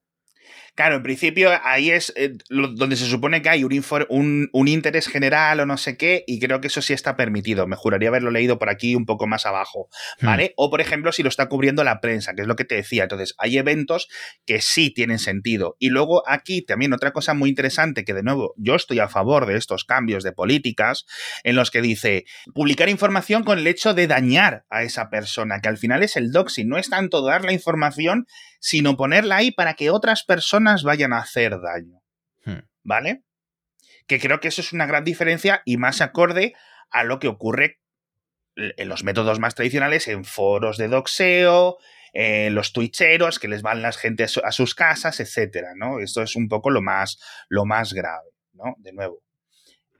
[0.79, 5.59] Claro, en principio ahí es eh, donde se supone que hay un, un, interés general
[5.59, 7.67] o no sé qué, y creo que eso sí está permitido.
[7.67, 9.89] Me juraría haberlo leído por aquí un poco más abajo,
[10.21, 10.25] hmm.
[10.25, 10.53] ¿vale?
[10.55, 13.03] O por ejemplo, si lo está cubriendo la prensa, que es lo que te decía.
[13.03, 14.07] Entonces, hay eventos
[14.45, 15.75] que sí tienen sentido.
[15.79, 19.47] Y luego aquí también otra cosa muy interesante, que de nuevo yo estoy a favor
[19.47, 21.05] de estos cambios de políticas,
[21.43, 25.67] en los que dice publicar información con el hecho de dañar a esa persona, que
[25.67, 28.27] al final es el doxing, no es tanto dar la información,
[28.59, 32.01] sino ponerla ahí para que otras personas vayan a hacer daño.
[32.45, 32.67] Hmm.
[32.83, 33.23] ¿Vale?
[34.07, 36.53] Que creo que eso es una gran diferencia y más acorde
[36.91, 37.79] a lo que ocurre
[38.55, 41.77] en los métodos más tradicionales, en foros de doxeo,
[42.13, 45.99] en los twitcheros que les van las gente a, sus casas, etcétera, ¿no?
[45.99, 48.75] Esto es un poco lo más, lo más grave, ¿no?
[48.79, 49.23] De nuevo.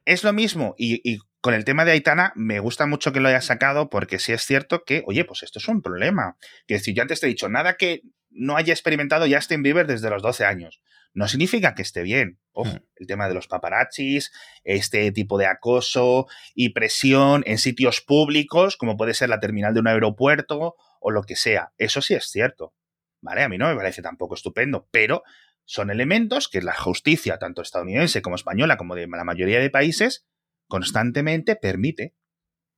[0.06, 3.30] Es lo mismo, y, y con el tema de Aitana, me gusta mucho que lo
[3.30, 6.38] haya sacado porque sí es cierto que, oye, pues esto es un problema.
[6.68, 8.02] Que decir, yo antes te he dicho, nada que
[8.40, 10.82] no haya experimentado Justin Bieber desde los 12 años.
[11.14, 12.40] No significa que esté bien.
[12.52, 12.86] Ojo, hmm.
[12.96, 14.32] el tema de los paparazzis,
[14.64, 19.82] este tipo de acoso y presión en sitios públicos, como puede ser la terminal de
[19.82, 21.74] un aeropuerto o lo que sea.
[21.78, 22.74] Eso sí es cierto.
[23.22, 23.44] ¿Vale?
[23.44, 25.24] A mí no me parece tampoco estupendo, pero
[25.66, 30.26] son elementos que la justicia, tanto estadounidense como española, como de la mayoría de países,
[30.68, 32.16] constantemente permite.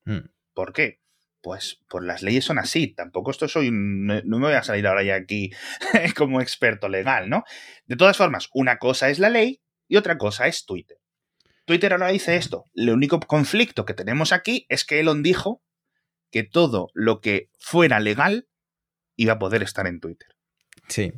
[0.06, 0.32] Hmm.
[0.54, 1.01] ¿Por qué?
[1.42, 2.88] Pues, pues las leyes son así.
[2.88, 3.72] Tampoco esto soy.
[3.72, 5.52] No, me voy a salir ahora ya aquí
[6.16, 7.44] como experto legal, ¿no?
[7.86, 10.98] De todas formas, una cosa es la ley y otra cosa es Twitter.
[11.66, 12.66] Twitter ahora dice esto.
[12.76, 15.64] El único conflicto que tenemos aquí es que Elon dijo
[16.30, 18.48] que todo lo que fuera legal
[19.16, 20.30] iba a poder estar en Twitter.
[20.88, 21.12] Sí.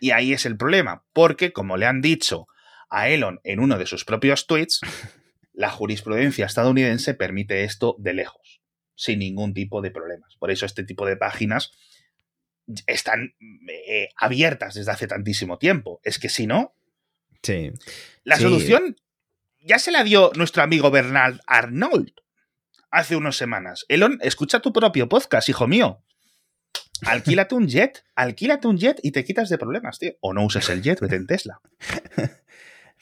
[0.00, 2.46] Y ahí es el problema, porque como le han dicho
[2.88, 4.80] a Elon en uno de sus propios tweets,
[5.52, 8.60] la jurisprudencia estadounidense permite esto de lejos
[8.96, 10.34] sin ningún tipo de problemas.
[10.36, 11.70] Por eso este tipo de páginas
[12.86, 13.34] están
[13.68, 16.00] eh, abiertas desde hace tantísimo tiempo.
[16.02, 16.74] Es que si no,
[17.42, 17.70] sí.
[18.24, 18.96] la solución
[19.60, 22.12] ya se la dio nuestro amigo Bernard Arnold
[22.90, 23.84] hace unas semanas.
[23.88, 26.02] Elon, escucha tu propio podcast, hijo mío.
[27.04, 30.12] Alquílate un jet, alquílate un jet y te quitas de problemas, tío.
[30.20, 31.60] O no uses el jet, vete en Tesla.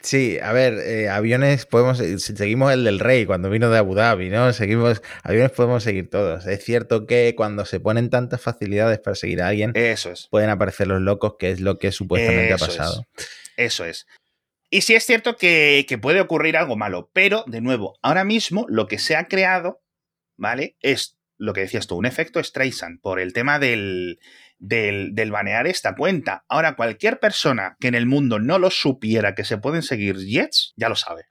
[0.05, 3.95] Sí, a ver, eh, aviones podemos, eh, seguimos el del rey cuando vino de Abu
[3.95, 4.53] Dhabi, ¿no?
[4.53, 6.47] Seguimos, aviones podemos seguir todos.
[6.47, 10.29] Es cierto que cuando se ponen tantas facilidades para seguir a alguien, eso es.
[10.31, 13.07] pueden aparecer los locos, que es lo que supuestamente ha pasado.
[13.57, 14.07] Eso es.
[14.69, 18.67] Y sí es cierto que, que puede ocurrir algo malo, pero, de nuevo, ahora mismo
[18.69, 19.81] lo que se ha creado,
[20.37, 20.77] ¿vale?
[20.81, 24.19] Es lo que decías tú, un efecto Streisand por el tema del,
[24.59, 26.45] del, banear esta cuenta.
[26.49, 30.73] Ahora, cualquier persona que en el mundo no lo supiera que se pueden seguir Jets,
[30.77, 31.27] ya lo sabe.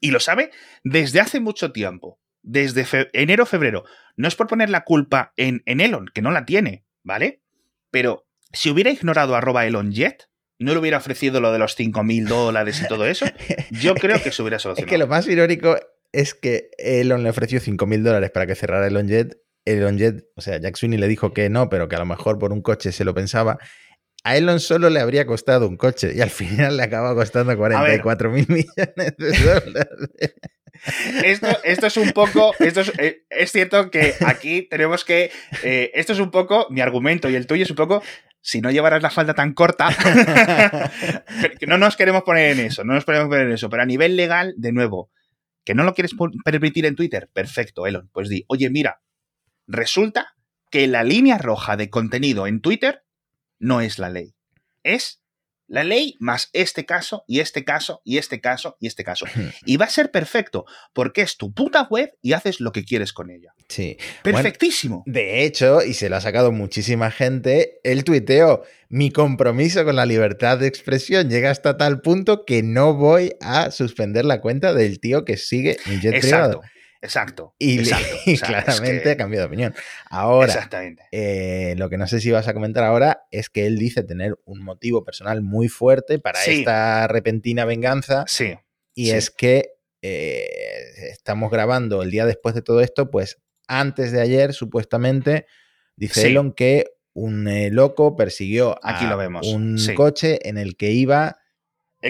[0.00, 0.50] Y lo sabe
[0.84, 2.20] desde hace mucho tiempo.
[2.42, 3.84] Desde enero, febrero.
[4.16, 7.42] No es por poner la culpa en, en Elon, que no la tiene, ¿vale?
[7.90, 12.26] Pero si hubiera ignorado arroba Elon Jet, no le hubiera ofrecido lo de los 5.000
[12.26, 13.26] dólares y todo eso,
[13.70, 14.86] yo creo que se hubiera solucionado.
[14.86, 15.76] Es que lo más irónico
[16.12, 20.40] es que Elon le ofreció 5.000 dólares para que cerrara Elon Jet Elon Jet, o
[20.40, 22.92] sea, Jack Sweeney le dijo que no, pero que a lo mejor por un coche
[22.92, 23.58] se lo pensaba.
[24.24, 28.30] A Elon solo le habría costado un coche y al final le acaba costando 44
[28.30, 30.34] mil millones de dólares.
[31.24, 35.30] Esto, esto, es un poco, esto es, eh, es, cierto que aquí tenemos que,
[35.62, 38.02] eh, esto es un poco, mi argumento y el tuyo es un poco,
[38.40, 39.90] si no llevaras la falda tan corta,
[41.68, 44.16] no nos queremos poner en eso, no nos queremos poner en eso, pero a nivel
[44.16, 45.10] legal, de nuevo,
[45.64, 46.12] que no lo quieres
[46.44, 49.00] permitir en Twitter, perfecto, Elon, pues di, oye, mira,
[49.66, 50.34] Resulta
[50.70, 53.04] que la línea roja de contenido en Twitter
[53.58, 54.34] no es la ley.
[54.82, 55.22] Es
[55.72, 59.24] la ley más este caso y este caso y este caso y este caso.
[59.64, 63.12] Y va a ser perfecto porque es tu puta web y haces lo que quieres
[63.12, 63.54] con ella.
[63.68, 63.96] Sí.
[64.22, 65.02] Perfectísimo.
[65.06, 70.04] de hecho, y se lo ha sacado muchísima gente, el tuiteo, mi compromiso con la
[70.04, 75.00] libertad de expresión llega hasta tal punto que no voy a suspender la cuenta del
[75.00, 76.60] tío que sigue mi jet Exacto.
[77.02, 77.54] Exacto.
[77.58, 78.06] Y, exacto.
[78.46, 79.74] claramente ha cambiado de opinión.
[80.08, 80.70] Ahora,
[81.10, 84.38] eh, lo que no sé si vas a comentar ahora es que él dice tener
[84.44, 88.24] un motivo personal muy fuerte para esta repentina venganza.
[88.28, 88.54] Sí.
[88.94, 90.46] Y es que eh,
[91.10, 95.46] estamos grabando el día después de todo esto, pues antes de ayer, supuestamente,
[95.96, 99.46] dice Elon que un eh, loco persiguió Aquí lo vemos.
[99.46, 101.38] un coche en el que iba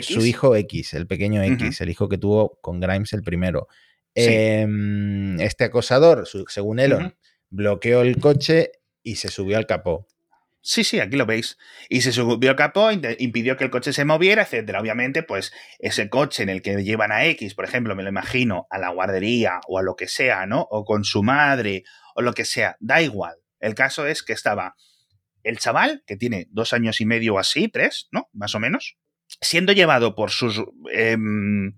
[0.01, 3.69] su hijo X, el pequeño X, el hijo que tuvo con Grimes el primero.
[4.15, 7.17] Em, este acosador, según Elon,
[7.51, 8.73] bloqueó el coche
[9.03, 10.07] y se subió al capó.
[10.65, 11.59] Sí, sí, aquí lo veis.
[11.89, 14.81] Y se subió al capó, impidió que el coche se moviera, etcétera.
[14.81, 18.67] Obviamente, pues ese coche en el que llevan a X, por ejemplo, me lo imagino,
[18.71, 20.67] a la guardería o a lo que sea, ¿no?
[20.71, 21.83] O con su madre
[22.15, 23.37] o lo que sea, da igual.
[23.59, 24.77] El caso es que estaba
[25.43, 28.29] el chaval, que tiene dos años y medio o así, tres, ¿no?
[28.33, 28.97] Más o menos,
[29.41, 30.63] siendo llevado por sus...
[30.93, 31.77] Em,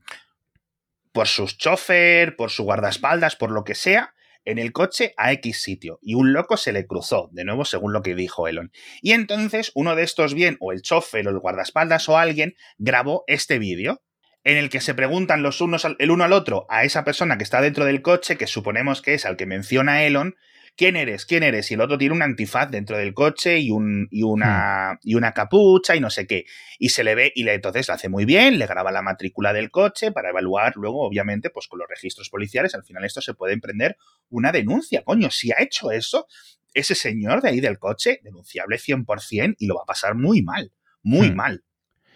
[1.15, 5.63] por sus chofer, por su guardaespaldas, por lo que sea, en el coche a X
[5.63, 8.73] sitio y un loco se le cruzó, de nuevo según lo que dijo Elon.
[9.01, 13.23] Y entonces uno de estos bien, o el chofer o el guardaespaldas o alguien, grabó
[13.29, 14.03] este vídeo
[14.43, 17.45] en el que se preguntan los unos el uno al otro a esa persona que
[17.45, 20.35] está dentro del coche, que suponemos que es al que menciona Elon,
[20.77, 21.27] ¿quién eres?
[21.27, 21.71] ¿quién eres?
[21.71, 24.99] Y el otro tiene un antifaz dentro del coche y, un, y, una, hmm.
[25.03, 26.47] y una capucha y no sé qué.
[26.79, 29.53] Y se le ve y le, entonces lo hace muy bien, le graba la matrícula
[29.53, 33.35] del coche para evaluar luego, obviamente, pues con los registros policiales, al final esto se
[33.35, 33.97] puede emprender
[34.29, 35.03] una denuncia.
[35.03, 36.27] Coño, si ha hecho eso,
[36.73, 40.73] ese señor de ahí del coche, denunciable 100% y lo va a pasar muy mal,
[41.03, 41.37] muy hmm.
[41.37, 41.65] mal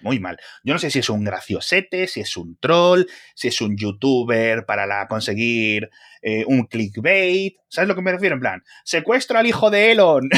[0.01, 0.39] muy mal.
[0.63, 4.65] Yo no sé si es un graciosete, si es un troll, si es un youtuber
[4.67, 5.91] para conseguir
[6.23, 7.57] eh, un clickbait.
[7.69, 8.35] ¿Sabes lo que me refiero?
[8.35, 10.29] En plan, secuestro al hijo de Elon.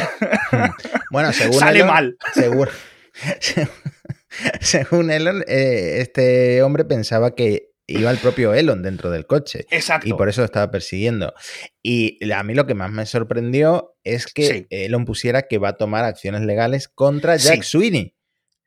[1.10, 2.16] Bueno, según Sale mal.
[2.34, 2.70] Seguro,
[4.60, 9.66] según Elon, eh, este hombre pensaba que iba el propio Elon dentro del coche.
[9.70, 10.08] Exacto.
[10.08, 11.34] Y por eso lo estaba persiguiendo.
[11.82, 15.76] Y a mí lo que más me sorprendió es que Elon pusiera que va a
[15.76, 18.14] tomar acciones legales contra Jack Sweeney.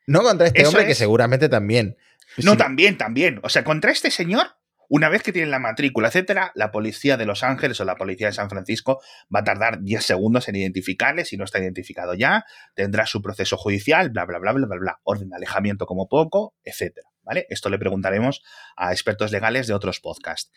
[0.07, 1.97] No contra este hombre, que seguramente también.
[2.37, 3.39] No, también, también.
[3.43, 4.47] O sea, contra este señor,
[4.89, 8.27] una vez que tienen la matrícula, etcétera, la policía de Los Ángeles o la policía
[8.27, 9.01] de San Francisco
[9.33, 11.25] va a tardar 10 segundos en identificarle.
[11.25, 14.99] Si no está identificado ya, tendrá su proceso judicial, bla, bla, bla, bla, bla, bla.
[15.03, 17.09] Orden de alejamiento como poco, etcétera.
[17.23, 17.47] ¿Vale?
[17.49, 18.43] Esto le preguntaremos
[18.75, 20.51] a expertos legales de otros podcasts.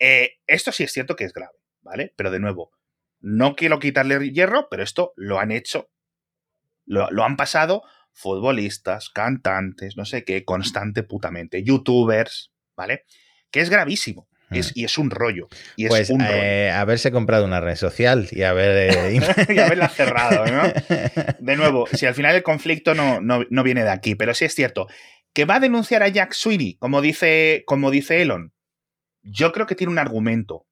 [0.00, 2.12] Eh, esto sí es cierto que es grave, ¿vale?
[2.16, 2.72] Pero de nuevo,
[3.20, 5.90] no quiero quitarle hierro, pero esto lo han hecho,
[6.84, 13.04] lo, lo han pasado futbolistas, cantantes, no sé qué, constante putamente, youtubers, ¿vale?
[13.50, 14.28] Que es gravísimo.
[14.50, 14.78] Es, mm.
[14.78, 15.48] y es un rollo.
[15.76, 19.88] Y es pues un eh, haberse comprado una red social y haber eh, y haberla
[19.88, 20.62] cerrado, ¿no?
[21.38, 24.44] De nuevo, si al final el conflicto no, no, no, viene de aquí, pero sí
[24.44, 24.86] es cierto.
[25.34, 28.52] ¿Que va a denunciar a Jack Sweeney, como dice, como dice Elon?
[29.22, 30.67] Yo creo que tiene un argumento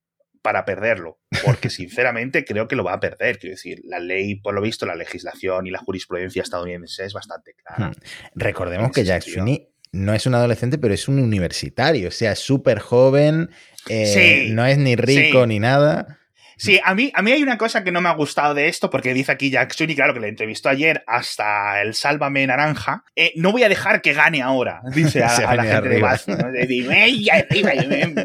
[0.46, 3.40] para perderlo, porque sinceramente creo que lo va a perder.
[3.40, 7.54] Quiero decir, la ley, por lo visto, la legislación y la jurisprudencia estadounidense es bastante
[7.54, 7.90] clara.
[7.90, 7.94] Hmm.
[8.36, 12.78] Recordemos que Jack Sweeney no es un adolescente, pero es un universitario, o sea, súper
[12.78, 13.50] joven,
[13.88, 16.20] eh, no es ni rico ni nada.
[16.58, 18.88] Sí, a mí, a mí hay una cosa que no me ha gustado de esto,
[18.88, 23.04] porque dice aquí Jack Sweeney, claro, que le entrevistó ayer hasta el Sálvame Naranja.
[23.14, 26.26] Eh, no voy a dejar que gane ahora, dice a, la gente de Baz.
[26.26, 26.36] me,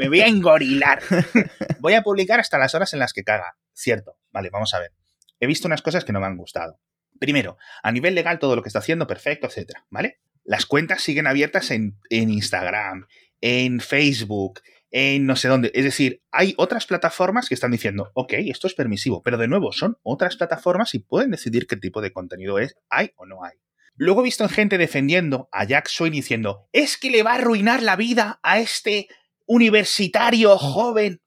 [0.07, 1.01] voy a engorilar.
[1.79, 3.57] voy a publicar hasta las horas en las que caga.
[3.73, 4.15] Cierto.
[4.31, 4.93] Vale, vamos a ver.
[5.41, 6.79] He visto unas cosas que no me han gustado.
[7.19, 10.21] Primero, a nivel legal, todo lo que está haciendo, perfecto, etcétera, ¿vale?
[10.45, 13.07] Las cuentas siguen abiertas en, en Instagram,
[13.41, 15.71] en Facebook, en no sé dónde.
[15.73, 19.71] Es decir, hay otras plataformas que están diciendo, ok, esto es permisivo, pero de nuevo,
[19.71, 23.53] son otras plataformas y pueden decidir qué tipo de contenido es, hay o no hay.
[23.95, 27.83] Luego he visto gente defendiendo a Jack Sweeney diciendo, es que le va a arruinar
[27.83, 29.07] la vida a este
[29.45, 31.21] universitario joven.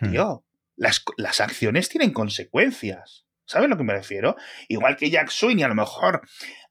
[0.00, 0.10] Hmm.
[0.10, 0.44] Tío,
[0.76, 3.26] las, las acciones tienen consecuencias.
[3.52, 4.34] ¿Sabes a lo que me refiero?
[4.68, 6.22] Igual que Jack Sweeney, a lo mejor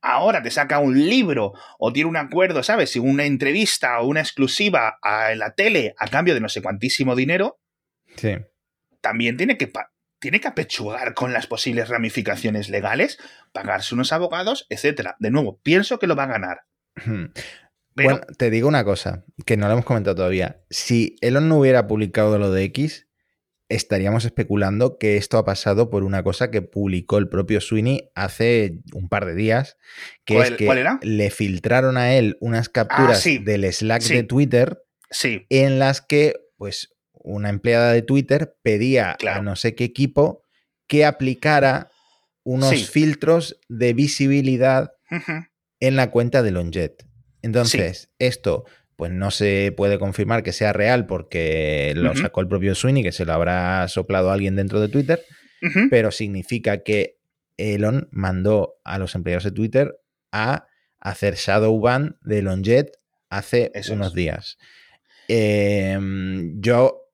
[0.01, 2.95] ahora te saca un libro o tiene un acuerdo, ¿sabes?
[2.95, 7.59] Una entrevista o una exclusiva a la tele a cambio de no sé cuantísimo dinero.
[8.15, 8.35] Sí.
[8.99, 9.71] También tiene que,
[10.19, 13.19] tiene que apechugar con las posibles ramificaciones legales,
[13.53, 15.15] pagarse unos abogados, etcétera.
[15.19, 16.61] De nuevo, pienso que lo va a ganar.
[17.93, 20.63] Bueno, te digo una cosa que no lo hemos comentado todavía.
[20.71, 23.07] Si Elon no hubiera publicado lo de X,
[23.71, 28.79] estaríamos especulando que esto ha pasado por una cosa que publicó el propio Sweeney hace
[28.93, 29.77] un par de días,
[30.25, 35.45] que es que le filtraron a él unas ah, capturas del Slack de Twitter sí.
[35.49, 40.43] en las que, pues, una empleada de Twitter pedía a no sé qué equipo
[40.87, 41.91] que aplicara
[42.43, 44.91] unos filtros de visibilidad
[45.79, 47.05] en la cuenta de Longjet.
[47.41, 48.65] Entonces, esto
[49.01, 53.11] pues no se puede confirmar que sea real porque lo sacó el propio Sweeney, que
[53.11, 55.25] se lo habrá soplado alguien dentro de Twitter,
[55.89, 57.17] pero significa que
[57.57, 59.99] Elon mandó a los empleados de Twitter
[60.31, 60.67] a
[60.99, 62.99] hacer shadow ban de Longjet
[63.31, 64.59] hace unos días.
[65.27, 67.09] Em, yo,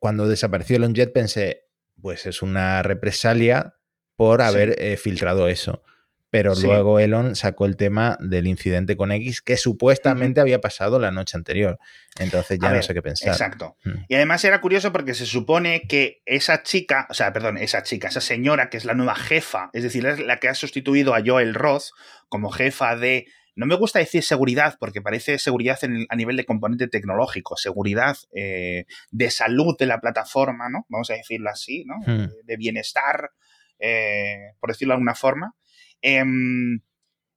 [0.00, 1.68] cuando desapareció Longjet, pensé,
[2.02, 3.76] pues es una represalia
[4.16, 5.84] por haber eh, filtrado eso.
[6.30, 11.10] Pero luego Elon sacó el tema del incidente con X que supuestamente había pasado la
[11.10, 11.78] noche anterior.
[12.18, 13.30] Entonces ya no sé qué pensar.
[13.30, 13.76] Exacto.
[13.84, 14.04] Mm.
[14.08, 18.08] Y además era curioso porque se supone que esa chica, o sea, perdón, esa chica,
[18.08, 21.22] esa señora que es la nueva jefa, es decir, es la que ha sustituido a
[21.24, 21.86] Joel Roth
[22.28, 26.88] como jefa de no me gusta decir seguridad porque parece seguridad a nivel de componente
[26.88, 30.86] tecnológico, seguridad eh, de salud de la plataforma, ¿no?
[30.88, 31.96] Vamos a decirlo así, ¿no?
[32.06, 32.30] Hmm.
[32.44, 33.30] De bienestar,
[33.78, 35.54] eh, por decirlo de alguna forma.
[36.02, 36.80] Em,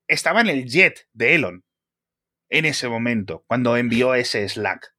[0.07, 1.63] estaba en el jet de Elon
[2.49, 4.93] en ese momento, cuando envió ese Slack.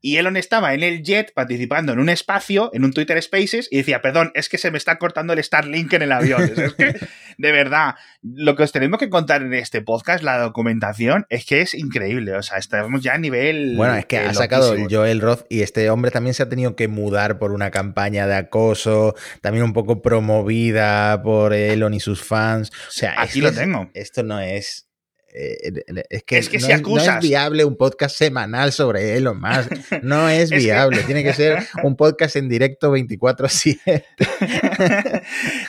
[0.00, 3.78] Y Elon estaba en el jet participando en un espacio, en un Twitter Spaces, y
[3.78, 6.42] decía, perdón, es que se me está cortando el Starlink en el avión.
[6.56, 6.94] es que,
[7.38, 11.60] de verdad, lo que os tenemos que contar en este podcast, la documentación, es que
[11.60, 12.34] es increíble.
[12.34, 13.74] O sea, estamos ya a nivel.
[13.76, 16.76] Bueno, es que ha sacado el Joel Roth y este hombre también se ha tenido
[16.76, 22.22] que mudar por una campaña de acoso, también un poco promovida por Elon y sus
[22.22, 22.70] fans.
[22.70, 23.90] O sea, aquí lo tengo.
[23.94, 24.87] Esto no es
[25.32, 27.06] eh, es que, no, si acusas...
[27.06, 30.02] no, es, viable un podcast semanal sobre Elon Musk.
[30.02, 31.02] No es viable.
[31.02, 34.04] Tiene que ser un podcast en directo 24-7.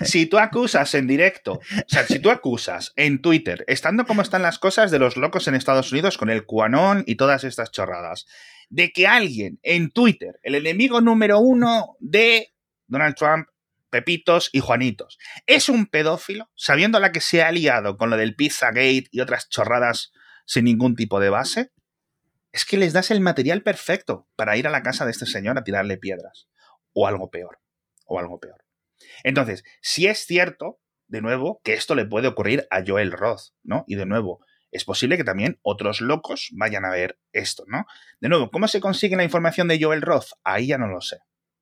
[0.05, 4.41] si tú acusas en directo, o sea, si tú acusas en Twitter, estando como están
[4.41, 8.25] las cosas de los locos en Estados Unidos con el QAnon y todas estas chorradas,
[8.69, 12.53] de que alguien en Twitter, el enemigo número uno de
[12.87, 13.47] Donald Trump,
[13.89, 15.17] Pepitos y Juanitos.
[15.45, 16.49] ¿Es un pedófilo?
[16.55, 20.11] Sabiendo la que se ha liado con lo del Pizzagate y otras chorradas
[20.45, 21.71] sin ningún tipo de base.
[22.51, 25.57] Es que les das el material perfecto para ir a la casa de este señor
[25.57, 26.47] a tirarle piedras.
[26.93, 27.59] O algo peor.
[28.05, 28.65] O algo peor.
[29.23, 33.83] Entonces, si es cierto, de nuevo, que esto le puede ocurrir a Joel Roth, ¿no?
[33.87, 37.85] Y de nuevo, es posible que también otros locos vayan a ver esto, ¿no?
[38.19, 40.31] De nuevo, ¿cómo se consigue la información de Joel Roth?
[40.43, 41.17] Ahí ya no lo sé,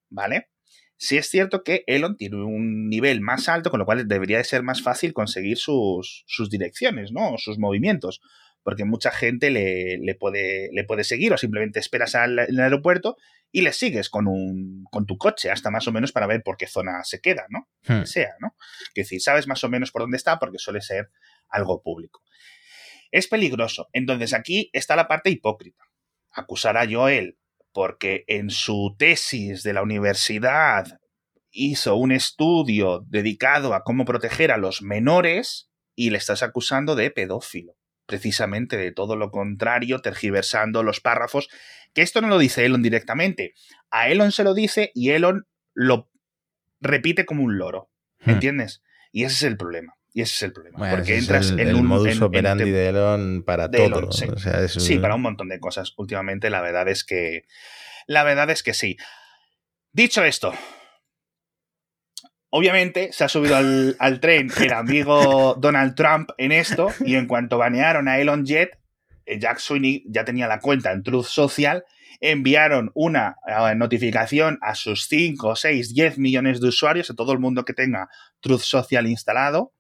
[0.10, 0.50] ¿vale?
[0.98, 4.44] Sí es cierto que Elon tiene un nivel más alto, con lo cual debería de
[4.44, 7.38] ser más fácil conseguir sus, sus direcciones, ¿no?
[7.38, 8.20] sus movimientos.
[8.64, 13.16] Porque mucha gente le, le, puede, le puede seguir o simplemente esperas al, el aeropuerto
[13.52, 16.58] y le sigues con, un, con tu coche hasta más o menos para ver por
[16.58, 17.70] qué zona se queda, ¿no?
[17.88, 18.04] Hmm.
[18.04, 18.56] sea, ¿no?
[18.94, 21.12] Que decir, sabes más o menos por dónde está porque suele ser
[21.48, 22.24] algo público.
[23.12, 23.88] Es peligroso.
[23.94, 25.86] Entonces aquí está la parte hipócrita.
[26.32, 27.38] Acusar a Joel
[27.78, 31.00] porque en su tesis de la universidad
[31.52, 37.12] hizo un estudio dedicado a cómo proteger a los menores y le estás acusando de
[37.12, 37.74] pedófilo.
[38.08, 41.50] Precisamente de todo lo contrario, tergiversando los párrafos,
[41.94, 43.54] que esto no lo dice Elon directamente.
[43.92, 46.10] A Elon se lo dice y Elon lo
[46.82, 47.92] repite como un loro.
[48.22, 48.36] ¿Me hmm.
[48.38, 48.82] entiendes?
[49.12, 49.97] Y ese es el problema.
[50.18, 50.90] Y ese es el problema.
[50.90, 54.10] porque entras en un modus operandi de Elon para todo.
[54.12, 54.98] sí.
[54.98, 55.94] para un montón de cosas.
[55.96, 57.44] Últimamente, la verdad es que.
[58.08, 58.98] La verdad es que sí.
[59.92, 60.56] Dicho esto,
[62.50, 67.28] obviamente se ha subido al, al, tren el amigo Donald Trump en esto, y en
[67.28, 68.72] cuanto banearon a Elon Jet,
[69.28, 71.84] eh, Jack Sweeney ya tenía la cuenta en Truth Social,
[72.22, 77.40] enviaron una eh, notificación a sus 5, 6, 10 millones de usuarios, a todo el
[77.40, 78.10] mundo que tenga
[78.42, 79.74] Truth Social instalado,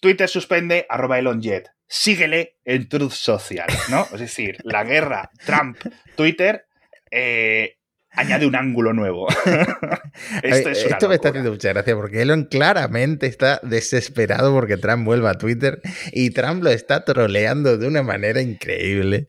[0.00, 1.70] Twitter suspende arroba Elon Jet.
[1.88, 4.06] Síguele en Truth Social, ¿no?
[4.12, 6.66] Es decir, la guerra Trump-Twitter
[7.10, 7.76] eh,
[8.16, 9.28] añade un ángulo nuevo.
[10.42, 15.30] Esto, Esto me está haciendo mucha gracia porque Elon claramente está desesperado porque Trump vuelva
[15.30, 15.80] a Twitter
[16.12, 19.26] y Trump lo está troleando de una manera increíble.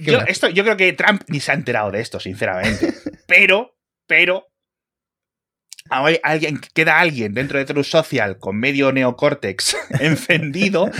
[0.00, 2.94] yo, esto, yo creo que Trump ni se ha enterado de esto, sinceramente.
[3.26, 4.46] pero, pero
[5.90, 10.90] alguien, queda alguien dentro de True Social con medio neocórtex encendido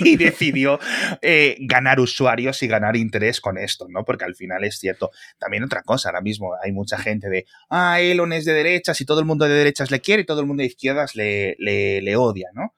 [0.00, 0.78] y decidió
[1.22, 4.04] eh, ganar usuarios y ganar interés con esto, ¿no?
[4.04, 5.10] Porque al final es cierto.
[5.38, 9.04] También otra cosa, ahora mismo hay mucha gente de, ah, Elon es de derechas y
[9.04, 12.00] todo el mundo de derechas le quiere y todo el mundo de izquierdas le, le,
[12.02, 12.74] le odia, ¿no?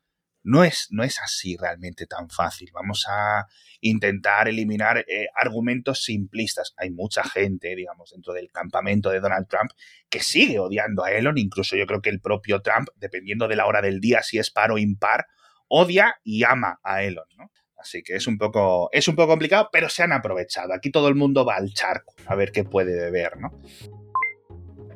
[0.46, 2.70] No es, no es así realmente tan fácil.
[2.72, 3.46] Vamos a
[3.80, 6.72] intentar eliminar eh, argumentos simplistas.
[6.76, 9.72] Hay mucha gente, digamos, dentro del campamento de Donald Trump
[10.08, 11.36] que sigue odiando a Elon.
[11.36, 14.52] Incluso yo creo que el propio Trump, dependiendo de la hora del día, si es
[14.52, 15.26] par o impar,
[15.66, 17.50] odia y ama a Elon, ¿no?
[17.76, 20.74] Así que es un poco, es un poco complicado, pero se han aprovechado.
[20.74, 23.50] Aquí todo el mundo va al charco a ver qué puede beber, ¿no?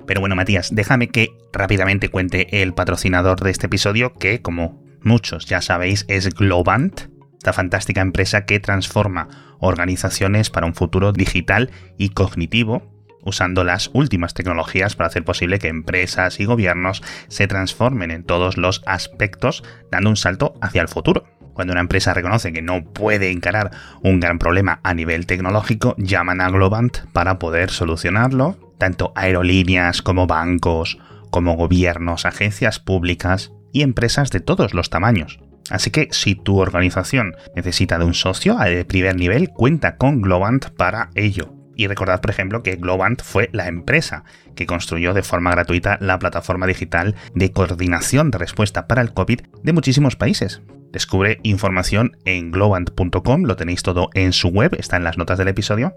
[0.07, 5.46] Pero bueno, Matías, déjame que rápidamente cuente el patrocinador de este episodio, que como muchos
[5.46, 7.03] ya sabéis, es Globant,
[7.38, 9.28] esta fantástica empresa que transforma
[9.61, 12.82] organizaciones para un futuro digital y cognitivo,
[13.22, 18.57] usando las últimas tecnologías para hacer posible que empresas y gobiernos se transformen en todos
[18.57, 21.24] los aspectos, dando un salto hacia el futuro.
[21.53, 23.70] Cuando una empresa reconoce que no puede encarar
[24.03, 30.26] un gran problema a nivel tecnológico, llaman a Globant para poder solucionarlo, tanto aerolíneas como
[30.26, 30.98] bancos,
[31.30, 35.40] como gobiernos, agencias públicas, y empresas de todos los tamaños.
[35.70, 40.70] Así que si tu organización necesita de un socio de primer nivel, cuenta con Globant
[40.70, 41.54] para ello.
[41.76, 46.18] Y recordad, por ejemplo, que Globant fue la empresa que construyó de forma gratuita la
[46.18, 50.60] plataforma digital de coordinación de respuesta para el COVID de muchísimos países.
[50.92, 55.48] Descubre información en globant.com, lo tenéis todo en su web, está en las notas del
[55.48, 55.94] episodio.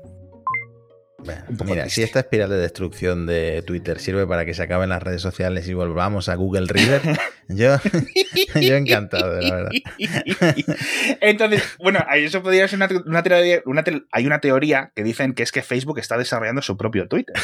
[1.65, 5.21] Mira, si esta espiral de destrucción de Twitter sirve para que se acaben las redes
[5.21, 7.01] sociales y volvamos a Google Reader,
[7.49, 7.77] yo,
[8.61, 9.71] yo encantado, la verdad.
[11.21, 13.61] Entonces, bueno, eso podría ser una, teoría,
[14.11, 17.35] hay una teoría que dicen que es que Facebook está desarrollando su propio Twitter.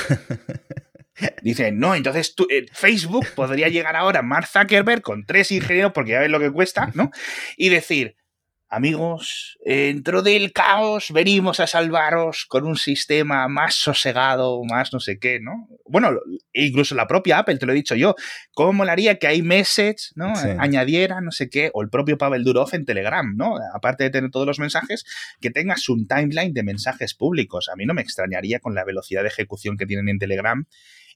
[1.41, 6.19] Dicen, no, entonces eh, Facebook podría llegar ahora Mark Zuckerberg con tres ingenieros, porque ya
[6.19, 7.11] ves lo que cuesta, ¿no?
[7.57, 8.15] Y decir,
[8.69, 15.17] amigos, dentro del caos venimos a salvaros con un sistema más sosegado, más no sé
[15.17, 15.67] qué, ¿no?
[15.85, 16.11] Bueno,
[16.53, 18.15] incluso la propia Apple, te lo he dicho yo,
[18.53, 20.33] ¿cómo molaría que iMessage, ¿no?
[20.59, 23.55] Añadiera, no sé qué, o el propio Pavel Durov en Telegram, ¿no?
[23.73, 25.03] Aparte de tener todos los mensajes,
[25.41, 27.69] que tengas un timeline de mensajes públicos.
[27.73, 30.65] A mí no me extrañaría con la velocidad de ejecución que tienen en Telegram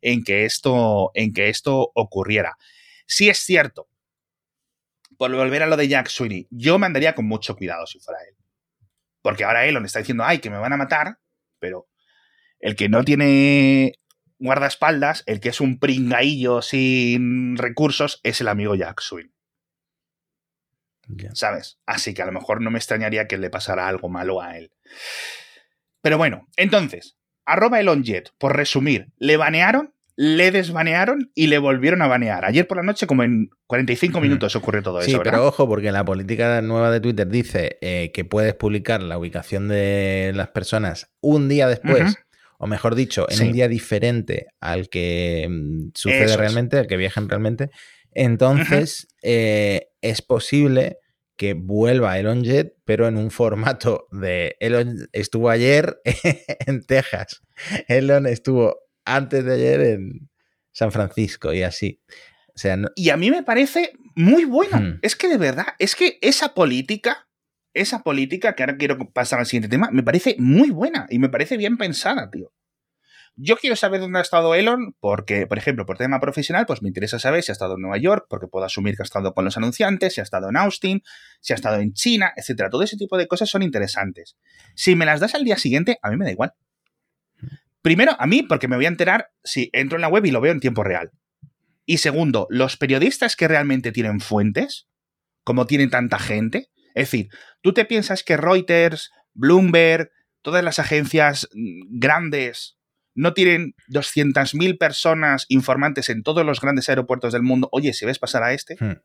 [0.01, 2.57] en que esto, en que esto ocurriera.
[3.05, 3.92] Sí es cierto
[5.31, 8.35] volver a lo de Jack Sweeney, yo me andaría con mucho cuidado si fuera él.
[9.21, 11.19] Porque ahora Elon está diciendo, ay, que me van a matar,
[11.59, 11.87] pero
[12.59, 13.99] el que no tiene
[14.39, 19.33] guardaespaldas, el que es un pringaillo sin recursos, es el amigo Jack Sweeney.
[21.33, 21.79] ¿Sabes?
[21.85, 24.71] Así que a lo mejor no me extrañaría que le pasara algo malo a él.
[26.01, 32.07] Pero bueno, entonces, arroba ElonJet, por resumir, le banearon le desbanearon y le volvieron a
[32.07, 32.45] banear.
[32.45, 35.09] Ayer por la noche, como en 45 minutos, ocurrió todo eso.
[35.09, 39.17] Sí, pero ojo, porque la política nueva de Twitter dice eh, que puedes publicar la
[39.17, 42.15] ubicación de las personas un día después.
[42.59, 47.27] O mejor dicho, en un día diferente al que mm, sucede realmente, al que viajan
[47.27, 47.71] realmente.
[48.13, 50.99] Entonces, eh, es posible
[51.35, 55.99] que vuelva Elon Jet, pero en un formato de Elon estuvo ayer
[56.67, 57.41] en Texas.
[57.87, 60.29] Elon estuvo antes de ayer en
[60.71, 62.01] San Francisco y así.
[62.55, 64.79] O sea, Y a mí me parece muy bueno.
[64.79, 64.99] Hmm.
[65.01, 67.27] Es que de verdad, es que esa política,
[67.73, 71.29] esa política, que ahora quiero pasar al siguiente tema, me parece muy buena y me
[71.29, 72.51] parece bien pensada, tío.
[73.35, 76.89] Yo quiero saber dónde ha estado Elon, porque, por ejemplo, por tema profesional, pues me
[76.89, 79.43] interesa saber si ha estado en Nueva York, porque puedo asumir que ha estado con
[79.43, 81.01] los anunciantes, si ha estado en Austin,
[81.41, 82.69] si ha estado en China, etcétera.
[82.69, 84.37] Todo ese tipo de cosas son interesantes.
[84.75, 86.53] Si me las das al día siguiente, a mí me da igual.
[87.83, 90.41] Primero, a mí, porque me voy a enterar si entro en la web y lo
[90.41, 91.11] veo en tiempo real.
[91.85, 94.87] Y segundo, los periodistas que realmente tienen fuentes,
[95.43, 97.27] como tienen tanta gente, es decir,
[97.61, 100.11] tú te piensas que Reuters, Bloomberg,
[100.41, 102.77] todas las agencias mm, grandes
[103.15, 107.67] no tienen 200.000 personas informantes en todos los grandes aeropuertos del mundo.
[107.73, 109.01] Oye, si ves pasar a este, hmm.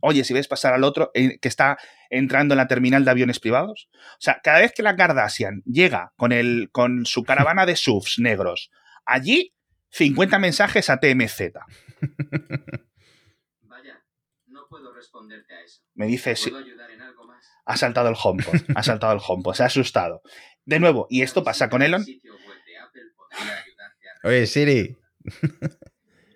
[0.00, 1.78] Oye, si ves pasar al otro eh, que está
[2.08, 3.88] entrando en la terminal de aviones privados.
[3.94, 8.18] O sea, cada vez que la Kardashian llega con, el, con su caravana de SUVs
[8.18, 8.70] negros,
[9.04, 9.54] allí
[9.90, 11.52] 50 mensajes a TMZ.
[13.62, 14.04] Vaya,
[14.46, 15.82] no puedo responderte a eso.
[15.94, 16.52] Me dice, sí.
[17.66, 20.22] Ha saltado el HomePod, ha saltado el HomePod, se ha asustado.
[20.64, 22.04] De nuevo, y esto pasa con Elon.
[24.24, 24.96] Oye, Siri.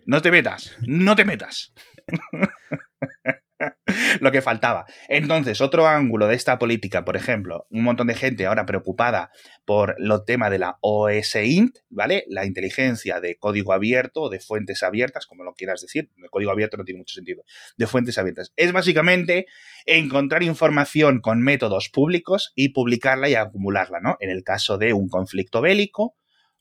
[0.07, 1.73] No te metas, no te metas.
[4.21, 4.85] lo que faltaba.
[5.09, 9.31] Entonces, otro ángulo de esta política, por ejemplo, un montón de gente ahora preocupada
[9.65, 12.25] por lo tema de la OSINT, ¿vale?
[12.29, 16.11] La inteligencia de código abierto o de fuentes abiertas, como lo quieras decir.
[16.17, 17.45] El código abierto no tiene mucho sentido.
[17.77, 18.53] De fuentes abiertas.
[18.57, 19.47] Es básicamente
[19.87, 24.17] encontrar información con métodos públicos y publicarla y acumularla, ¿no?
[24.21, 26.17] En el caso de un conflicto bélico,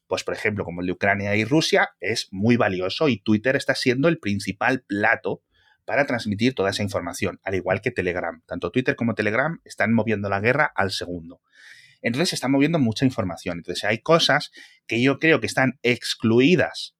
[0.07, 3.73] pues por ejemplo, como el de Ucrania y Rusia, es muy valioso y Twitter está
[3.73, 5.41] siendo el principal plato
[5.85, 8.41] para transmitir toda esa información, al igual que Telegram.
[8.45, 11.41] Tanto Twitter como Telegram están moviendo la guerra al segundo.
[12.01, 13.59] Entonces se está moviendo mucha información.
[13.59, 14.51] Entonces hay cosas
[14.87, 16.95] que yo creo que están excluidas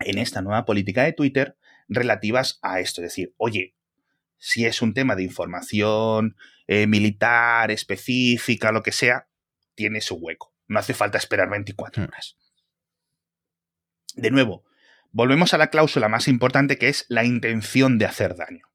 [0.00, 1.56] en esta nueva política de Twitter
[1.88, 3.00] relativas a esto.
[3.02, 3.74] Es decir, oye,
[4.38, 9.28] si es un tema de información eh, militar, específica, lo que sea,
[9.74, 10.54] tiene su hueco.
[10.68, 12.06] No hace falta esperar 24 hmm.
[12.06, 12.36] horas.
[14.14, 14.64] De nuevo,
[15.16, 18.66] volvemos a la cláusula más importante que es la intención de hacer daño.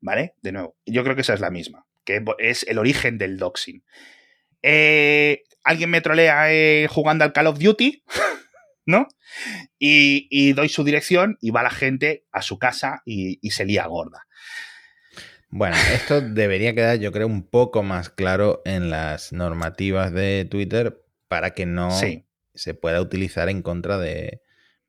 [0.00, 0.34] ¿Vale?
[0.42, 3.84] De nuevo, yo creo que esa es la misma, que es el origen del doxing.
[4.62, 8.02] Eh, alguien me trolea eh, jugando al Call of Duty,
[8.86, 9.06] ¿no?
[9.78, 14.26] Y, doy su dirección y va la gente a su casa y, se lía gorda.
[15.48, 21.04] Bueno, esto debería quedar, yo creo, un poco más claro en las normativas de Twitter
[21.28, 24.40] para que no se pueda utilizar en contra de,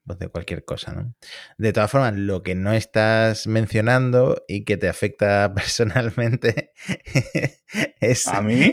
[0.07, 1.13] pues, de cualquier cosa, ¿no?
[1.57, 6.71] De todas formas, lo que no estás mencionando y que te afecta personalmente
[7.99, 8.25] es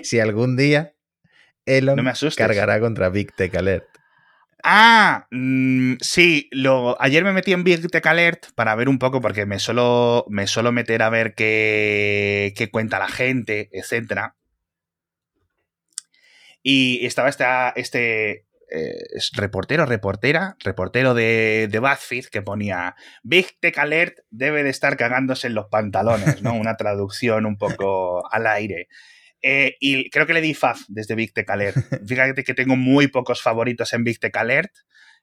[0.04, 0.94] si algún día
[1.66, 1.98] Elon
[2.36, 3.86] cargará contra Big Tech Alert.
[4.62, 9.20] Ah, mm, sí, lo, ayer me metí en Big Tech Alert para ver un poco,
[9.20, 14.32] porque me suelo, me suelo meter a ver qué, qué cuenta la gente, etc.
[16.62, 18.98] Y estaba esta, este, eh,
[19.34, 25.46] reportero, reportera, reportero de, de BuzzFeed que ponía Big Tech Alert debe de estar cagándose
[25.46, 26.54] en los pantalones, ¿no?
[26.54, 28.88] Una traducción un poco al aire.
[29.42, 31.76] Eh, y creo que le di faz desde Big Tech Alert.
[32.08, 34.72] Fíjate que tengo muy pocos favoritos en Big Tech Alert.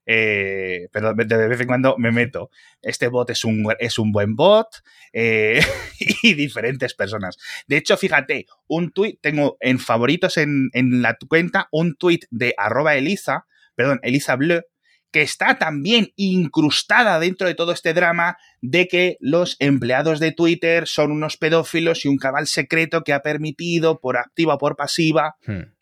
[0.06, 2.50] Eh, pero de vez en cuando me meto.
[2.82, 4.68] Este bot es un, es un buen bot
[5.14, 5.62] eh,
[6.24, 7.38] y diferentes personas.
[7.68, 12.54] De hecho, fíjate, un tweet, tengo en favoritos en, en la cuenta un tweet de
[12.58, 13.46] arroba Elisa,
[13.76, 14.64] perdón, Elisa Bleu,
[15.12, 20.88] que está también incrustada dentro de todo este drama de que los empleados de Twitter
[20.88, 25.36] son unos pedófilos y un cabal secreto que ha permitido, por activa o por pasiva,
[25.46, 25.74] hmm.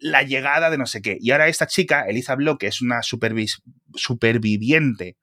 [0.00, 1.18] La llegada de no sé qué.
[1.20, 5.16] Y ahora esta chica, Elisa Block, que es una superviviente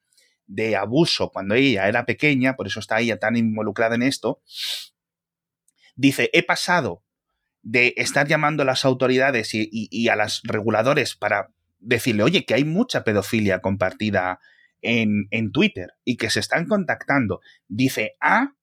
[0.46, 4.42] de abuso cuando ella era pequeña, por eso está ella tan involucrada en esto,
[5.96, 7.04] dice, he pasado
[7.64, 11.50] de estar llamando a las autoridades y, y a los reguladores para
[11.80, 14.40] decirle, oye, que hay mucha pedofilia compartida
[14.82, 17.42] en, en Twitter y que se están contactando.
[17.68, 18.54] Dice, ah,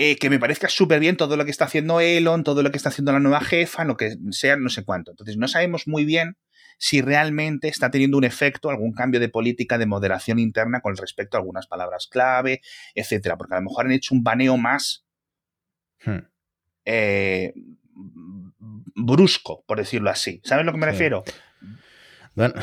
[0.00, 2.76] eh, que me parezca súper bien todo lo que está haciendo Elon, todo lo que
[2.76, 5.10] está haciendo la nueva jefa, lo que sea, no sé cuánto.
[5.10, 6.36] Entonces, no sabemos muy bien
[6.78, 11.36] si realmente está teniendo un efecto, algún cambio de política de moderación interna con respecto
[11.36, 12.60] a algunas palabras clave,
[12.94, 13.36] etcétera.
[13.36, 15.04] Porque a lo mejor han hecho un baneo más
[16.04, 16.18] hmm.
[16.84, 17.52] eh,
[18.94, 20.40] brusco, por decirlo así.
[20.44, 21.24] ¿Sabes a lo que me refiero?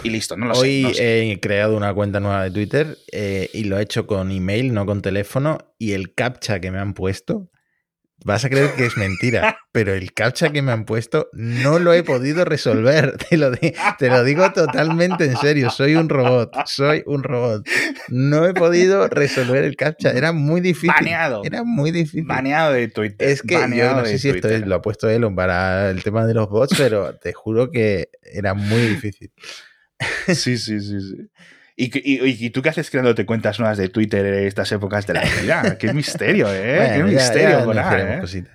[0.04, 3.78] Y listo, no lo hoy he creado una cuenta nueva de Twitter eh, y lo
[3.78, 5.58] he hecho con email, no con teléfono.
[5.78, 7.50] Y el captcha que me han puesto,
[8.24, 11.94] vas a creer que es mentira, pero el captcha que me han puesto no lo
[11.94, 13.18] he podido resolver.
[13.30, 15.70] Te lo, te lo digo totalmente en serio.
[15.70, 17.68] Soy un robot, soy un robot.
[18.10, 20.12] No he podido resolver el captcha.
[20.12, 20.92] Era muy difícil.
[20.94, 21.42] Baneado.
[21.44, 22.26] Era muy difícil.
[22.26, 23.28] Baneado de Twitter.
[23.28, 26.34] Es que yo no sé si esto lo ha puesto Elon para el tema de
[26.34, 29.32] los bots, pero te juro que era muy difícil.
[30.28, 31.30] Sí, sí, sí, sí.
[31.78, 35.78] ¿Y, tú qué haces creándote cuentas nuevas de Twitter en estas épocas de la vida?
[35.80, 36.94] ¡Qué misterio, eh!
[36.96, 37.74] ¡Qué misterio!
[37.74, 38.46] ¿eh?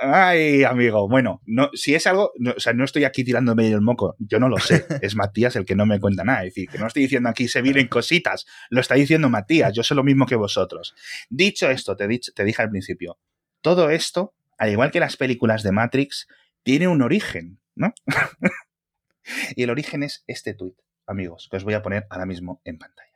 [0.00, 4.16] Ay, amigo, bueno, no, si es algo, o sea, no estoy aquí tirándome el moco,
[4.18, 6.78] yo no lo sé, es Matías el que no me cuenta nada, es decir, que
[6.78, 10.26] no estoy diciendo aquí se vienen cositas, lo está diciendo Matías, yo sé lo mismo
[10.26, 10.96] que vosotros.
[11.30, 13.18] Dicho esto, te, te dije al principio,
[13.60, 16.26] todo esto, al igual que las películas de Matrix,
[16.64, 17.94] tiene un origen, ¿no?
[19.54, 20.74] y el origen es este tuit,
[21.06, 23.10] amigos, que os voy a poner ahora mismo en pantalla.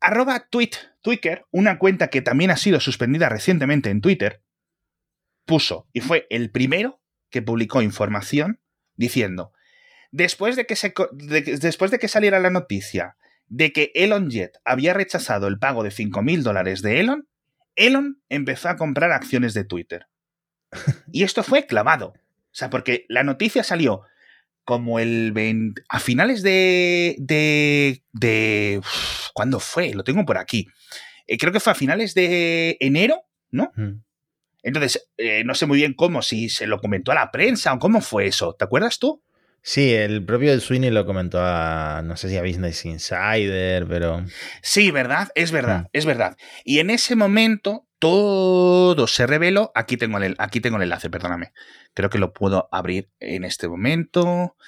[0.00, 4.42] Arroba tweet, Twitter, una cuenta que también ha sido suspendida recientemente en Twitter,
[5.46, 7.00] puso y fue el primero
[7.30, 8.60] que publicó información
[8.96, 9.52] diciendo,
[10.12, 14.94] después de que, se, después de que saliera la noticia de que Elon Jet había
[14.94, 17.28] rechazado el pago de 5.000 dólares de Elon,
[17.76, 20.06] Elon empezó a comprar acciones de Twitter.
[21.12, 22.08] Y esto fue clavado.
[22.08, 24.02] O sea, porque la noticia salió
[24.64, 27.16] como el 20, a finales de...
[27.18, 28.80] de, de
[29.32, 29.92] ¿Cuándo fue?
[29.94, 30.68] Lo tengo por aquí.
[31.26, 33.72] Eh, creo que fue a finales de enero, ¿no?
[34.62, 37.78] Entonces, eh, no sé muy bien cómo, si se lo comentó a la prensa o
[37.78, 38.54] cómo fue eso.
[38.54, 39.22] ¿Te acuerdas tú?
[39.62, 44.24] Sí, el propio del Sweeney lo comentó a, no sé si a Business Insider, pero...
[44.62, 45.30] Sí, ¿verdad?
[45.34, 46.36] Es verdad, es verdad.
[46.64, 49.72] Y en ese momento todo se reveló.
[49.74, 51.54] Aquí tengo, el, aquí tengo el enlace, perdóname.
[51.94, 54.58] Creo que lo puedo abrir en este momento.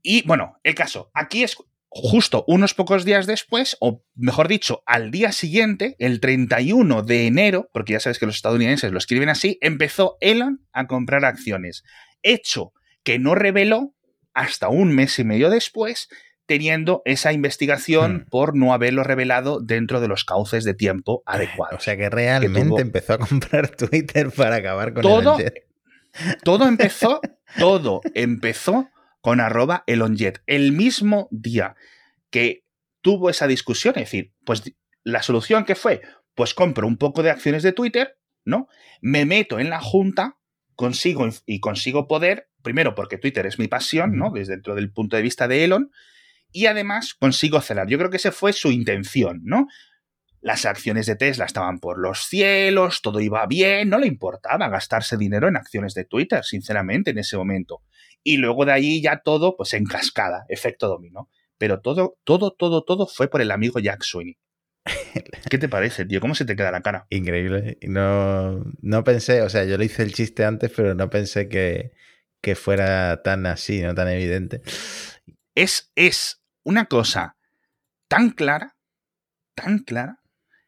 [0.00, 1.10] Y bueno, el caso.
[1.12, 1.54] Aquí es
[1.90, 7.68] justo unos pocos días después, o mejor dicho, al día siguiente, el 31 de enero,
[7.74, 11.84] porque ya sabes que los estadounidenses lo escriben así, empezó Elon a comprar acciones.
[12.22, 12.72] Hecho
[13.02, 13.94] que no reveló
[14.32, 16.08] hasta un mes y medio después
[16.46, 18.30] teniendo esa investigación hmm.
[18.30, 21.78] por no haberlo revelado dentro de los cauces de tiempo adecuados.
[21.78, 25.36] O sea que realmente empezó a comprar Twitter para acabar con todo,
[26.42, 27.20] Todo empezó,
[27.58, 28.90] todo empezó
[29.20, 30.42] con arroba elonjet.
[30.46, 31.76] El mismo día
[32.30, 32.64] que
[33.00, 34.62] tuvo esa discusión, es decir, pues
[35.02, 36.02] la solución que fue,
[36.34, 38.68] pues compro un poco de acciones de Twitter, ¿no?
[39.00, 40.38] Me meto en la junta,
[40.74, 44.30] consigo y consigo poder, primero porque Twitter es mi pasión, ¿no?
[44.30, 45.90] Desde dentro del punto de vista de Elon,
[46.54, 47.88] y además consigo celar.
[47.88, 49.66] Yo creo que esa fue su intención, ¿no?
[50.40, 55.16] Las acciones de Tesla estaban por los cielos, todo iba bien, no le importaba gastarse
[55.16, 57.82] dinero en acciones de Twitter, sinceramente, en ese momento.
[58.22, 61.28] Y luego de ahí ya todo, pues en cascada, efecto dominó.
[61.58, 64.38] Pero todo, todo, todo, todo fue por el amigo Jack Sweeney.
[65.50, 66.20] ¿Qué te parece, tío?
[66.20, 67.06] ¿Cómo se te queda la cara?
[67.10, 67.78] Increíble.
[67.82, 71.92] No, no pensé, o sea, yo le hice el chiste antes, pero no pensé que,
[72.40, 74.62] que fuera tan así, no tan evidente.
[75.56, 77.36] Es, es una cosa
[78.08, 78.76] tan clara,
[79.54, 80.20] tan clara,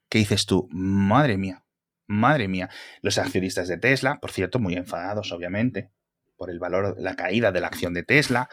[0.08, 1.64] que dices tú, madre mía,
[2.06, 2.70] madre mía.
[3.02, 5.90] Los accionistas de Tesla, por cierto, muy enfadados, obviamente,
[6.36, 8.48] por el valor, la caída de la acción de Tesla.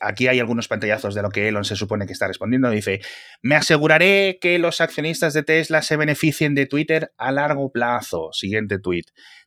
[0.00, 2.70] Aquí hay algunos pantallazos de lo que Elon se supone que está respondiendo.
[2.70, 3.00] Dice,
[3.42, 8.30] me aseguraré que los accionistas de Tesla se beneficien de Twitter a largo plazo.
[8.32, 9.04] Siguiente tweet.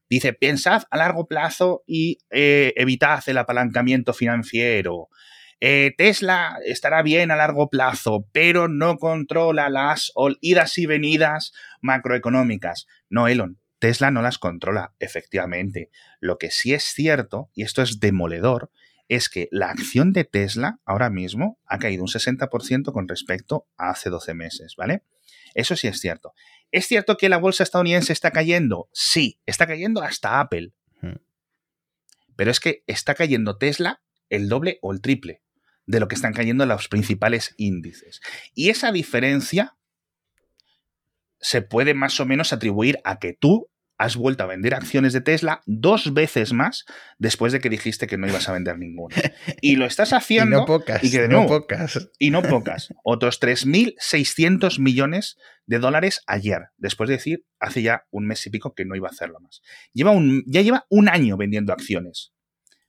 [0.09, 5.09] Dice, pensad a largo plazo y eh, evitad el apalancamiento financiero.
[5.59, 11.51] Eh, Tesla estará bien a largo plazo, pero no controla las idas y venidas
[11.81, 12.85] macroeconómicas.
[13.09, 15.89] No, Elon, Tesla no las controla, efectivamente.
[16.19, 18.71] Lo que sí es cierto, y esto es demoledor,
[19.07, 23.89] es que la acción de Tesla ahora mismo ha caído un 60% con respecto a
[23.89, 25.03] hace 12 meses, ¿vale?
[25.55, 26.33] Eso sí es cierto.
[26.71, 28.89] ¿Es cierto que la bolsa estadounidense está cayendo?
[28.91, 30.73] Sí, está cayendo hasta Apple.
[32.35, 35.41] Pero es que está cayendo Tesla el doble o el triple
[35.87, 38.21] de lo que están cayendo los principales índices.
[38.53, 39.75] Y esa diferencia
[41.39, 45.21] se puede más o menos atribuir a que tú has vuelto a vender acciones de
[45.21, 46.85] Tesla dos veces más
[47.17, 49.15] después de que dijiste que no ibas a vender ninguna.
[49.61, 50.57] Y lo estás haciendo.
[50.57, 51.03] y no pocas.
[51.03, 52.09] Y que no pocas.
[52.19, 52.93] Y no pocas.
[53.03, 58.75] Otros 3.600 millones de dólares ayer, después de decir hace ya un mes y pico
[58.75, 59.61] que no iba a hacerlo más.
[59.93, 62.33] Lleva un, ya lleva un año vendiendo acciones.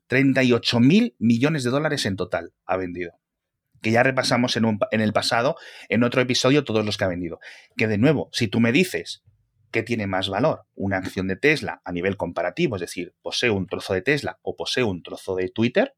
[0.09, 3.13] 38.000 millones de dólares en total ha vendido
[3.81, 5.55] que ya repasamos en, un, en, el pasado,
[5.89, 7.39] en otro episodio, todos los que ha vendido.
[7.77, 9.23] Que de nuevo, si tú me dices
[9.71, 10.65] ¿Qué tiene más valor?
[10.75, 14.57] Una acción de Tesla a nivel comparativo, es decir, poseo un trozo de Tesla o
[14.57, 15.95] poseo un trozo de Twitter.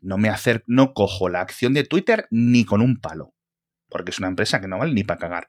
[0.00, 3.34] No me hacer, no cojo la acción de Twitter ni con un palo,
[3.88, 5.48] porque es una empresa que no vale ni para cagar.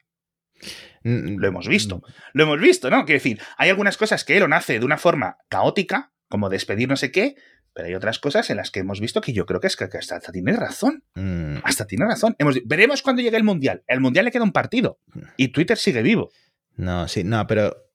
[1.03, 1.97] Mm, Lo hemos visto.
[1.97, 2.01] Mm.
[2.34, 3.05] Lo hemos visto, ¿no?
[3.05, 6.95] Quiero decir, hay algunas cosas que Elon hace de una forma caótica, como despedir no
[6.95, 7.36] sé qué,
[7.73, 9.84] pero hay otras cosas en las que hemos visto que yo creo que es que
[9.84, 11.03] hasta, tiene razón.
[11.13, 11.57] Mm.
[11.63, 12.36] Hasta tiene razón.
[12.65, 13.84] veremos cuando llegue el Mundial.
[13.86, 14.99] El Mundial le queda un partido
[15.38, 16.31] y Twitter sigue vivo.
[16.75, 17.86] No, sí, no, pero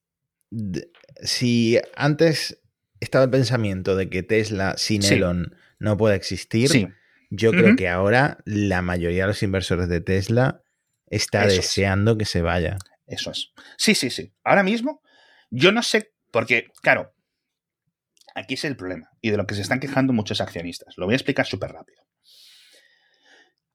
[1.21, 2.63] si antes
[3.01, 6.95] estaba el pensamiento de que Tesla sin Elon no puede existir,
[7.31, 10.63] yo creo que ahora la mayoría de los inversores de Tesla
[11.09, 12.79] está deseando que se vaya.
[13.05, 13.51] Eso es.
[13.79, 14.33] Sí, sí, sí.
[14.45, 15.03] Ahora mismo,
[15.51, 17.13] yo no sé, porque, claro,
[18.39, 20.95] aquí es el problema y de lo que se están quejando muchos accionistas.
[20.97, 22.03] Lo voy a explicar súper rápido.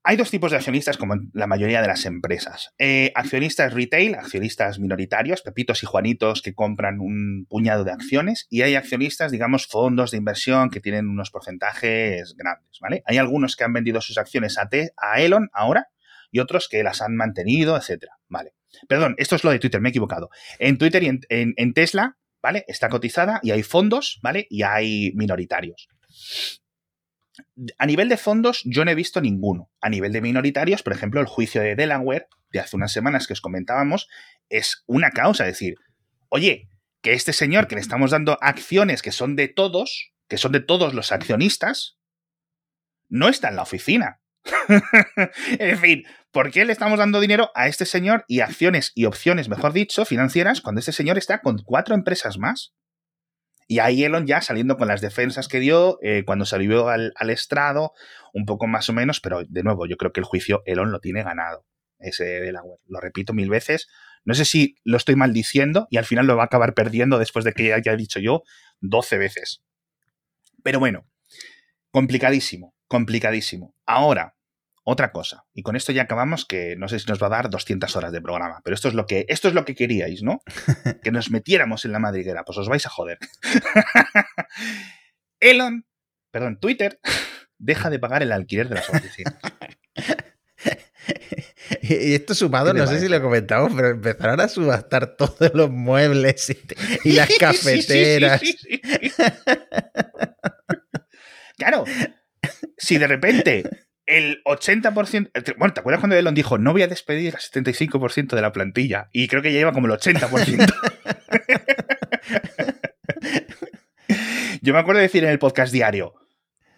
[0.05, 2.74] Hay dos tipos de accionistas, como en la mayoría de las empresas.
[2.78, 8.64] Eh, accionistas retail, accionistas minoritarios, pepitos y juanitos que compran un puñado de acciones, y
[8.64, 13.01] hay accionistas, digamos, fondos de inversión que tienen unos porcentajes grandes, ¿vale?
[13.05, 15.88] Hay algunos que han vendido sus acciones a, a Elon ahora
[16.32, 18.55] y otros que las han mantenido, etcétera, ¿vale?
[18.89, 20.30] Perdón, esto es lo de Twitter, me he equivocado.
[20.59, 22.66] En Twitter y en Tesla, ¿vale?
[22.68, 24.46] Está cotizada y hay fondos, ¿vale?
[24.50, 25.88] Y hay minoritarios.
[27.80, 29.72] A nivel de fondos, yo no he visto ninguno.
[29.82, 33.34] A nivel de minoritarios, por ejemplo, el juicio de Delaware de hace unas semanas que
[33.34, 34.08] os comentábamos
[34.50, 35.48] es una causa.
[35.48, 35.76] Es decir,
[36.30, 36.70] oye,
[37.02, 40.60] que este señor que le estamos dando acciones que son de todos, que son de
[40.60, 41.98] todos los accionistas,
[43.08, 44.22] no está en la oficina.
[45.60, 49.50] es decir, ¿por qué le estamos dando dinero a este señor y acciones y opciones,
[49.50, 52.74] mejor dicho, financieras, cuando este señor está con cuatro empresas más?
[53.68, 57.30] Y ahí Elon ya saliendo con las defensas que dio eh, cuando salió al, al,
[57.30, 57.94] estrado,
[58.34, 61.00] un poco más o menos, pero de nuevo, yo creo que el juicio Elon lo
[61.00, 61.66] tiene ganado,
[62.00, 62.80] ese de la web.
[62.88, 63.88] Lo repito mil veces.
[64.26, 67.46] No sé si lo estoy maldiciendo y al final lo va a acabar perdiendo después
[67.46, 68.44] de que ya haya dicho yo
[68.82, 69.64] 12 veces.
[70.64, 71.06] Pero bueno,
[71.91, 73.76] complicadísimo, complicadísimo.
[73.88, 74.36] Ahora,
[74.84, 77.50] otra cosa, y con esto ya acabamos, que no sé si nos va a dar
[77.50, 80.44] 200 horas de programa, pero esto es lo que, esto es lo que queríais, ¿no?
[81.04, 83.18] que nos metiéramos en la madriguera, pues os vais a joder.
[85.39, 85.88] Elon,
[86.30, 87.00] perdón, Twitter,
[87.58, 89.36] deja de pagar el alquiler de las oficinas.
[91.82, 96.56] Y esto sumado, no sé si lo comentamos, pero empezaron a subastar todos los muebles
[97.04, 98.41] y, las cafeteras.
[101.58, 101.84] claro,
[102.78, 103.64] si de repente
[104.06, 105.56] el 80%.
[105.58, 109.10] Bueno, ¿te acuerdas cuando Elon dijo no voy a despedir al 75% de la plantilla?
[109.12, 110.66] Y creo que ya lleva como el 80%.
[114.62, 116.16] Yo me acuerdo de decir en el podcast diario: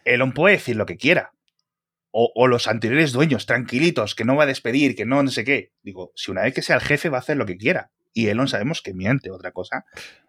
[0.05, 1.32] Elon puede decir lo que quiera.
[2.18, 5.74] O, los anteriores dueños, tranquilitos, que no va a despedir, que no, no sé qué.
[5.84, 7.91] Digo, si una vez que sea el jefe va a hacer lo que quiera.
[8.13, 9.84] Y Elon sabemos que miente, otra cosa.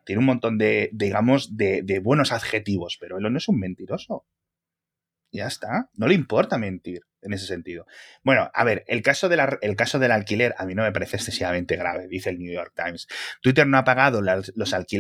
[0.05, 4.27] Tiene un montón de, digamos, de, de buenos adjetivos, pero Elon no es un mentiroso.
[5.37, 5.91] Ya está.
[5.95, 7.87] No le importa mentir en ese sentido.
[8.23, 9.29] Bueno, a ver, el caso,
[9.61, 12.73] el caso del alquiler a mí no me parece excesivamente grave, dice el New York
[12.75, 13.07] Times.
[13.43, 14.53] Twitter no ha pagado los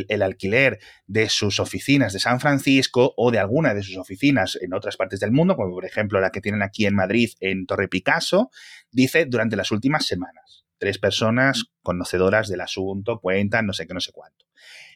[0.09, 4.74] el alquiler de sus oficinas de San Francisco o de alguna de sus oficinas en
[4.74, 7.89] otras partes del mundo, como por ejemplo la que tienen aquí en Madrid, en Torre
[7.89, 8.51] Picasso,
[8.91, 10.64] dice durante las últimas semanas.
[10.78, 14.45] Tres personas conocedoras del asunto, cuentan, no sé qué, no sé cuánto.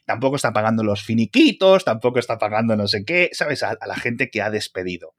[0.05, 3.63] Tampoco está pagando los finiquitos, tampoco está pagando no sé qué, ¿sabes?
[3.63, 5.15] A, a la gente que ha despedido.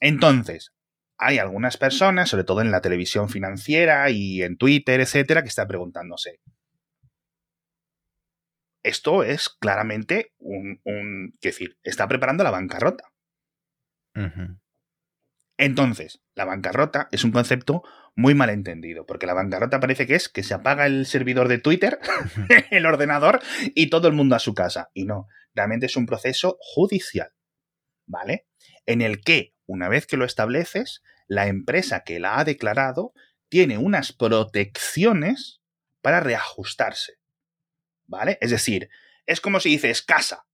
[0.00, 0.72] Entonces,
[1.18, 5.68] hay algunas personas, sobre todo en la televisión financiera y en Twitter, etcétera, que están
[5.68, 6.40] preguntándose.
[8.82, 13.12] Esto es claramente un, un decir, está preparando la bancarrota.
[15.58, 17.82] Entonces, la bancarrota es un concepto
[18.14, 21.58] muy mal entendido, porque la bancarrota parece que es que se apaga el servidor de
[21.58, 21.98] Twitter,
[22.70, 23.40] el ordenador,
[23.74, 24.90] y todo el mundo a su casa.
[24.94, 27.30] Y no, realmente es un proceso judicial,
[28.06, 28.46] ¿vale?
[28.86, 33.12] En el que, una vez que lo estableces, la empresa que la ha declarado
[33.48, 35.60] tiene unas protecciones
[36.02, 37.14] para reajustarse,
[38.06, 38.38] ¿vale?
[38.40, 38.88] Es decir,
[39.26, 40.46] es como si dices casa,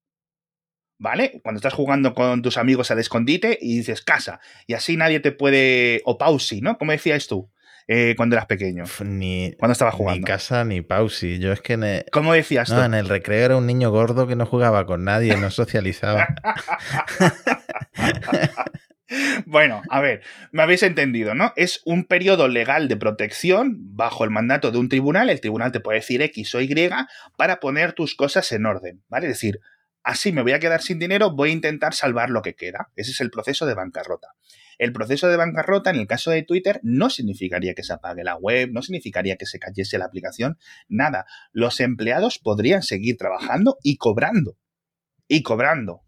[0.99, 1.41] ¿vale?
[1.43, 5.33] Cuando estás jugando con tus amigos al escondite y dices casa, y así nadie te
[5.33, 6.01] puede.
[6.05, 6.79] O pausi, ¿no?
[6.79, 7.51] Como decías tú
[7.89, 10.27] eh, cuando eras pequeño, Ni, cuando estabas ni jugando.
[10.27, 11.39] casa ni pausi.
[11.39, 12.75] Yo es que en el, ¿Cómo decías tú?
[12.75, 16.29] no, en el recreo era un niño gordo que no jugaba con nadie, no socializaba.
[19.47, 21.53] Bueno, a ver, me habéis entendido, ¿no?
[21.57, 25.31] Es un periodo legal de protección bajo el mandato de un tribunal.
[25.31, 26.91] El tribunal te puede decir X o Y
[27.37, 29.27] para poner tus cosas en orden, ¿vale?
[29.27, 29.61] Es decir,
[30.03, 32.91] así me voy a quedar sin dinero, voy a intentar salvar lo que queda.
[32.97, 34.29] Ese es el proceso de bancarrota.
[34.79, 38.37] El proceso de bancarrota, en el caso de Twitter, no significaría que se apague la
[38.37, 40.59] web, no significaría que se cayese la aplicación,
[40.89, 41.27] nada.
[41.53, 44.57] Los empleados podrían seguir trabajando y cobrando.
[45.29, 46.03] Y cobrando.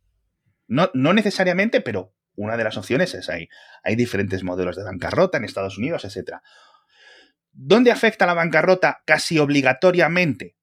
[0.67, 3.49] No, no necesariamente, pero una de las opciones es ahí.
[3.83, 6.39] Hay diferentes modelos de bancarrota en Estados Unidos, etc.
[7.53, 10.57] ¿Dónde afecta la bancarrota casi obligatoriamente?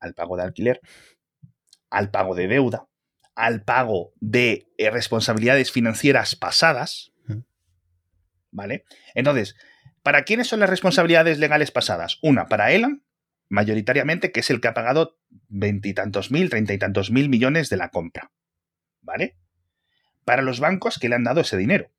[0.00, 0.80] Al pago de alquiler,
[1.90, 2.88] al pago de deuda,
[3.34, 7.12] al pago de eh, responsabilidades financieras pasadas.
[8.50, 8.84] ¿Vale?
[9.14, 9.54] Entonces,
[10.02, 12.18] ¿para quiénes son las responsabilidades legales pasadas?
[12.20, 13.04] Una, para Elon,
[13.48, 15.18] mayoritariamente, que es el que ha pagado
[15.48, 18.30] veintitantos mil, treinta y tantos mil millones de la compra.
[19.00, 19.38] ¿Vale?
[20.24, 21.90] Para los bancos que le han dado ese dinero.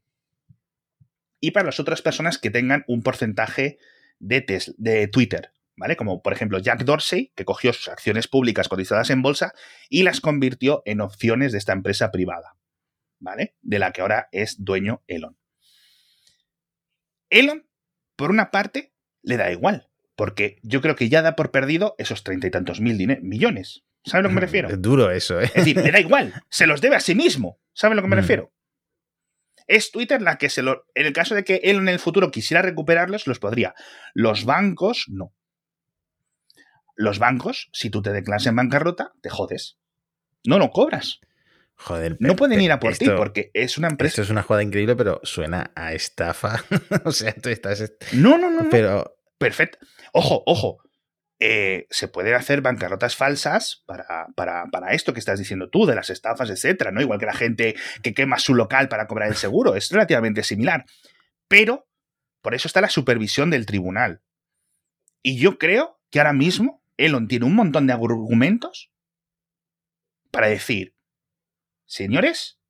[1.40, 3.78] Y para las otras personas que tengan un porcentaje
[4.20, 5.98] de, Tesla- de Twitter, ¿vale?
[5.98, 9.54] Como por ejemplo Jack Dorsey, que cogió sus acciones públicas cotizadas en bolsa
[9.90, 12.56] y las convirtió en opciones de esta empresa privada,
[13.20, 13.56] ¿vale?
[13.62, 15.38] De la que ahora es dueño Elon.
[17.30, 17.68] Elon,
[18.16, 22.24] por una parte, le da igual, porque yo creo que ya da por perdido esos
[22.24, 23.84] treinta y tantos mil millones.
[24.06, 24.70] ¿Sabes a lo que me refiero?
[24.70, 25.46] Es duro eso, ¿eh?
[25.46, 27.60] Es decir, le da igual, se los debe a sí mismo.
[27.74, 28.20] ¿Saben a lo que me Mm.
[28.20, 28.54] refiero?
[29.68, 30.86] Es Twitter la que se lo.
[30.94, 33.74] En el caso de que él en el futuro quisiera recuperarlos, los podría.
[34.14, 35.34] Los bancos, no.
[36.96, 39.78] Los bancos, si tú te declaras en bancarrota, te jodes.
[40.46, 41.20] No lo cobras.
[41.76, 42.18] Joder.
[42.20, 44.12] No pueden ir a por ti porque es una empresa.
[44.12, 46.64] Esto es una jugada increíble, pero suena a estafa.
[47.06, 47.80] o sea, tú estás.
[47.82, 48.70] est- No, no, no, no.
[48.70, 49.80] Pero Perfecto.
[50.14, 50.84] Ojo, ojo.
[51.46, 55.94] Eh, se pueden hacer bancarrotas falsas para, para, para esto que estás diciendo tú, de
[55.94, 57.02] las estafas, etcétera, ¿no?
[57.02, 59.76] Igual que la gente que quema su local para cobrar el seguro.
[59.76, 60.86] Es relativamente similar.
[61.50, 61.86] Pero,
[62.42, 64.22] por eso está la supervisión del tribunal.
[65.22, 68.94] Y yo creo que ahora mismo Elon tiene un montón de argumentos
[70.32, 70.96] para decir,
[71.86, 72.62] señores,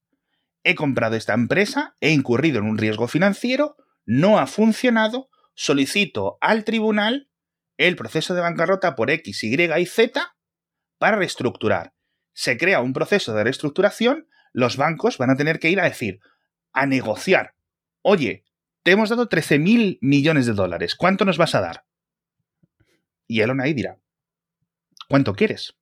[0.64, 6.64] he comprado esta empresa, he incurrido en un riesgo financiero, no ha funcionado, solicito al
[6.64, 7.30] tribunal
[7.78, 10.36] el proceso de bancarrota por X, Y y Z
[10.98, 11.94] para reestructurar.
[12.34, 16.20] Se crea un proceso de reestructuración, los bancos van a tener que ir a decir,
[16.72, 17.56] a negociar.
[18.02, 18.46] Oye,
[18.84, 21.86] te hemos dado 13 mil millones de dólares, ¿cuánto nos vas a dar?
[23.28, 23.98] Y Elon ahí dirá,
[25.08, 25.76] ¿cuánto quieres?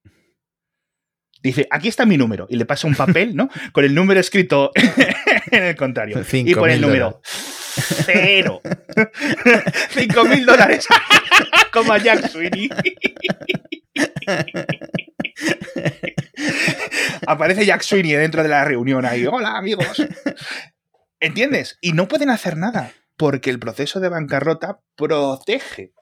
[1.42, 2.46] Dice, aquí está mi número.
[2.50, 3.50] Y le pasa un papel, ¿no?
[3.74, 4.72] Con el número escrito
[5.52, 6.24] en el contrario.
[6.32, 7.22] Y pone el número
[7.74, 8.62] cero.
[9.92, 10.86] Cinco mil dólares.
[11.72, 12.70] Como a Jack Sweeney.
[17.28, 19.26] Aparece Jack Sweeney dentro de la reunión ahí.
[19.26, 20.06] Hola, amigos.
[21.20, 21.78] ¿Entiendes?
[21.82, 25.94] Y no pueden hacer nada porque el proceso de bancarrota protege.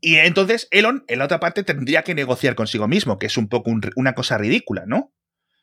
[0.00, 3.48] Y entonces Elon, en la otra parte, tendría que negociar consigo mismo, que es un
[3.48, 5.12] poco un- una cosa ridícula, ¿no?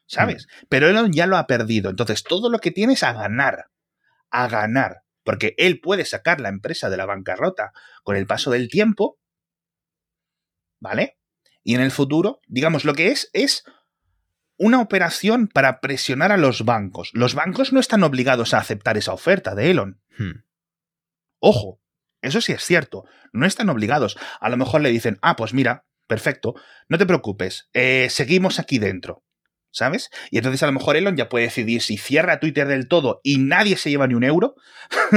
[0.06, 0.47] ¿Sabes?
[0.70, 1.89] Pero Elon ya lo ha perdido.
[1.89, 3.68] Entonces todo lo que tiene es a ganar.
[4.34, 5.04] A ganar.
[5.24, 7.72] Porque él puede sacar la empresa de la bancarrota
[8.04, 9.18] con el paso del tiempo.
[10.82, 11.18] ¿Vale?
[11.64, 13.64] Y en el futuro, digamos, lo que es es
[14.58, 17.10] una operación para presionar a los bancos.
[17.14, 20.02] Los bancos no están obligados a aceptar esa oferta de Elon.
[20.18, 20.44] hmm,
[21.40, 21.82] Ojo,
[22.22, 23.04] eso sí es cierto,
[23.34, 24.18] no están obligados.
[24.40, 26.54] A lo mejor le dicen, ah, pues mira, perfecto,
[26.88, 29.22] no te preocupes, eh, seguimos aquí dentro.
[29.74, 30.09] ¿Sabes?
[30.32, 33.39] Y entonces a lo mejor Elon ya puede decidir si cierra Twitter del todo y
[33.39, 34.55] nadie se lleva ni un euro.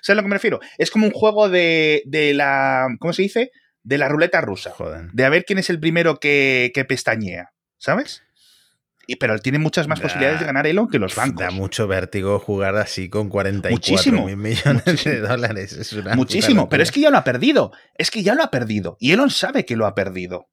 [0.00, 0.60] ¿Sabes a lo que me refiero?
[0.78, 2.86] Es como un juego de, de la.
[3.00, 3.50] ¿Cómo se dice?
[3.82, 4.70] De la ruleta rusa.
[4.70, 5.10] Joder.
[5.12, 7.50] De a ver quién es el primero que, que pestañea.
[7.76, 8.22] ¿Sabes?
[9.08, 11.40] Y, pero tiene muchas más Da- posibilidades de ganar Elon que los bancos.
[11.40, 14.26] Da mucho vértigo jugar así con 44 Muchísimo.
[14.26, 15.72] mil millones de dólares.
[15.72, 17.72] Es una puta Muchísimo, pero es que ya lo ha perdido.
[17.98, 18.96] Es que ya lo ha perdido.
[19.00, 20.48] Y Elon sabe que lo ha perdido.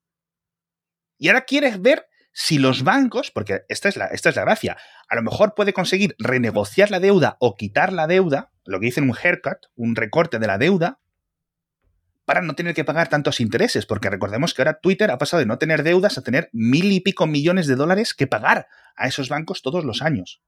[1.19, 2.07] Y ahora quieres ver
[2.41, 4.77] si los bancos, porque esta es, la, esta es la gracia,
[5.09, 9.03] a lo mejor puede conseguir renegociar la deuda o quitar la deuda, lo que dicen
[9.03, 11.01] un haircut, un recorte de la deuda,
[12.23, 15.47] para no tener que pagar tantos intereses, porque recordemos que ahora Twitter ha pasado de
[15.47, 19.27] no tener deudas a tener mil y pico millones de dólares que pagar a esos
[19.27, 20.41] bancos todos los años.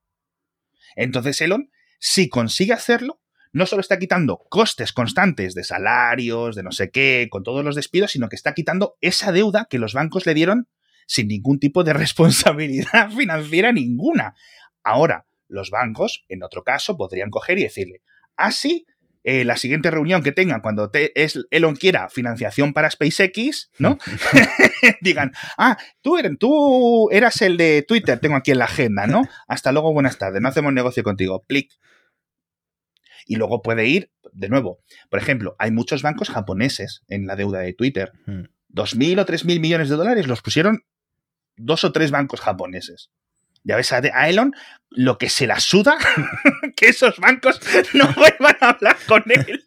[0.96, 3.22] Entonces Elon, si consigue hacerlo,
[3.52, 7.76] no solo está quitando costes constantes de salarios, de no sé qué, con todos los
[7.76, 10.70] despidos, sino que está quitando esa deuda que los bancos le dieron
[11.12, 14.34] sin ningún tipo de responsabilidad financiera ninguna.
[14.82, 18.02] Ahora, los bancos, en otro caso, podrían coger y decirle,
[18.38, 18.86] así,
[19.24, 23.98] eh, la siguiente reunión que tengan cuando te, es, Elon quiera financiación para SpaceX, ¿no?
[25.02, 29.24] Digan, ah, tú, eres, tú eras el de Twitter, tengo aquí en la agenda, ¿no?
[29.50, 31.44] Hasta luego, buenas tardes, no hacemos negocio contigo.
[31.46, 31.74] Plic.
[33.26, 37.60] Y luego puede ir, de nuevo, por ejemplo, hay muchos bancos japoneses en la deuda
[37.60, 38.14] de Twitter.
[38.26, 38.46] Hmm.
[38.70, 40.86] Dos mil o tres mil millones de dólares los pusieron
[41.64, 43.10] dos o tres bancos japoneses.
[43.64, 44.56] Ya ves a Elon
[44.90, 45.98] lo que se la suda
[46.76, 47.62] que esos bancos
[47.94, 49.64] no vuelvan a hablar con él.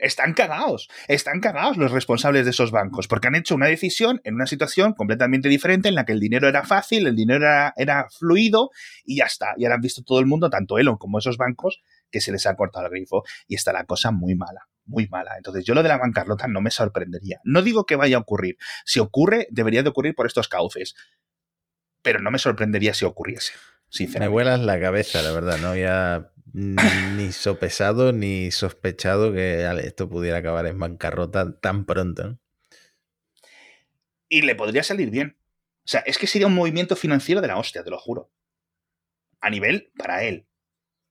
[0.00, 4.34] Están cagados, están cagados los responsables de esos bancos, porque han hecho una decisión en
[4.34, 8.08] una situación completamente diferente en la que el dinero era fácil, el dinero era, era
[8.10, 8.70] fluido
[9.04, 9.54] y ya está.
[9.56, 12.46] Y ahora han visto todo el mundo, tanto Elon como esos bancos, que se les
[12.46, 15.36] ha cortado el grifo y está la cosa muy mala, muy mala.
[15.36, 17.40] Entonces yo lo de la bancarrota no me sorprendería.
[17.44, 18.56] No digo que vaya a ocurrir.
[18.84, 20.94] Si ocurre, debería de ocurrir por estos cauces.
[22.02, 23.58] Pero no me sorprendería si ocurriese, Me
[23.90, 24.32] sinceramente.
[24.32, 25.58] vuelas la cabeza, la verdad.
[25.58, 32.24] No había ni sopesado ni sospechado que esto pudiera acabar en bancarrota tan pronto.
[32.28, 32.38] ¿no?
[34.28, 35.36] Y le podría salir bien.
[35.84, 38.30] O sea, es que sería un movimiento financiero de la hostia, te lo juro.
[39.40, 40.46] A nivel para él.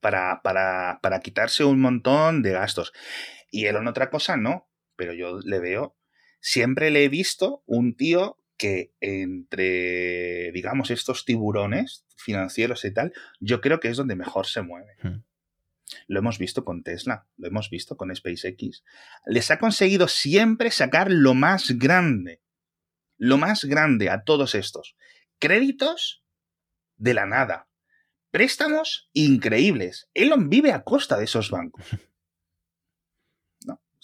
[0.00, 2.92] Para, para, para quitarse un montón de gastos.
[3.54, 4.68] Y él en otra cosa no.
[4.96, 5.96] Pero yo le veo.
[6.40, 13.60] Siempre le he visto un tío que entre, digamos, estos tiburones financieros y tal, yo
[13.60, 14.96] creo que es donde mejor se mueve.
[15.02, 15.22] Hmm.
[16.08, 18.82] Lo hemos visto con Tesla, lo hemos visto con SpaceX.
[19.26, 22.42] Les ha conseguido siempre sacar lo más grande,
[23.16, 24.96] lo más grande a todos estos.
[25.38, 26.24] Créditos
[26.96, 27.68] de la nada.
[28.30, 30.08] Préstamos increíbles.
[30.12, 31.86] Elon vive a costa de esos bancos.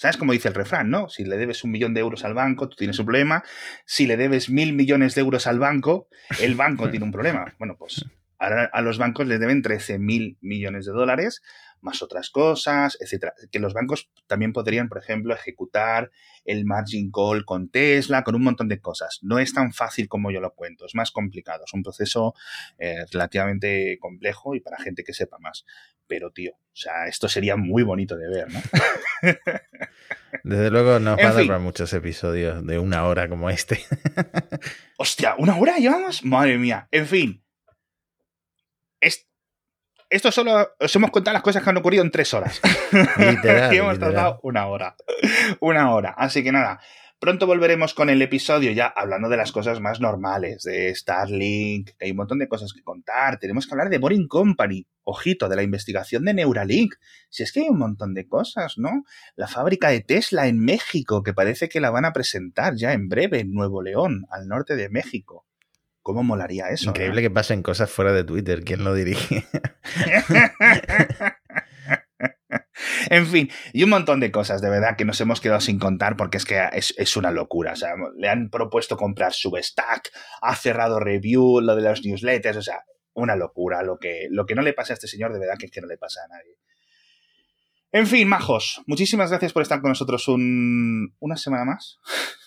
[0.00, 1.10] ¿Sabes cómo dice el refrán, no?
[1.10, 3.44] Si le debes un millón de euros al banco, tú tienes un problema.
[3.84, 6.08] Si le debes mil millones de euros al banco,
[6.40, 7.54] el banco tiene un problema.
[7.58, 8.06] Bueno, pues
[8.38, 11.42] ahora a los bancos les deben 13 mil millones de dólares,
[11.82, 13.34] más otras cosas, etcétera.
[13.52, 16.10] Que los bancos también podrían, por ejemplo, ejecutar
[16.46, 19.18] el margin call con Tesla, con un montón de cosas.
[19.20, 22.32] No es tan fácil como yo lo cuento, es más complicado, es un proceso
[22.78, 25.66] eh, relativamente complejo y para gente que sepa más.
[26.10, 28.60] Pero, tío, o sea, esto sería muy bonito de ver, ¿no?
[30.42, 33.80] Desde luego nos En va a dar muchos episodios de una hora como este.
[34.98, 36.24] Hostia, ¿una hora llevamos?
[36.24, 36.88] Madre mía.
[36.90, 37.44] En fin.
[39.00, 39.28] Es-
[40.08, 42.60] Esto solo os hemos contado las cosas que han ocurrido en tres horas.
[43.18, 44.14] Literal, y hemos literal.
[44.14, 44.96] tardado una hora.
[45.60, 46.14] Una hora.
[46.18, 46.80] Así que nada.
[47.20, 52.06] Pronto volveremos con el episodio ya hablando de las cosas más normales, de Starlink, que
[52.06, 53.38] hay un montón de cosas que contar.
[53.38, 56.94] Tenemos que hablar de Boring Company, ojito, de la investigación de Neuralink.
[57.28, 59.04] Si es que hay un montón de cosas, ¿no?
[59.36, 63.10] La fábrica de Tesla en México, que parece que la van a presentar ya en
[63.10, 65.44] breve en Nuevo León, al norte de México.
[66.00, 66.88] ¿Cómo molaría eso?
[66.88, 68.64] Increíble que pasen cosas fuera de Twitter.
[68.64, 69.44] ¿Quién lo dirige?
[73.10, 76.16] en fin, y un montón de cosas, de verdad, que nos hemos quedado sin contar
[76.16, 77.72] porque es que es, una locura.
[77.72, 82.62] O sea, le han propuesto comprar Substack, ha cerrado review, lo de los newsletters, o
[82.62, 83.82] sea, una locura.
[83.82, 85.80] Lo que, lo que no le pasa a este señor, de verdad, que es que
[85.80, 86.56] no le pasa a nadie.
[87.90, 91.98] En fin, majos, muchísimas gracias por estar con nosotros un- una semana más.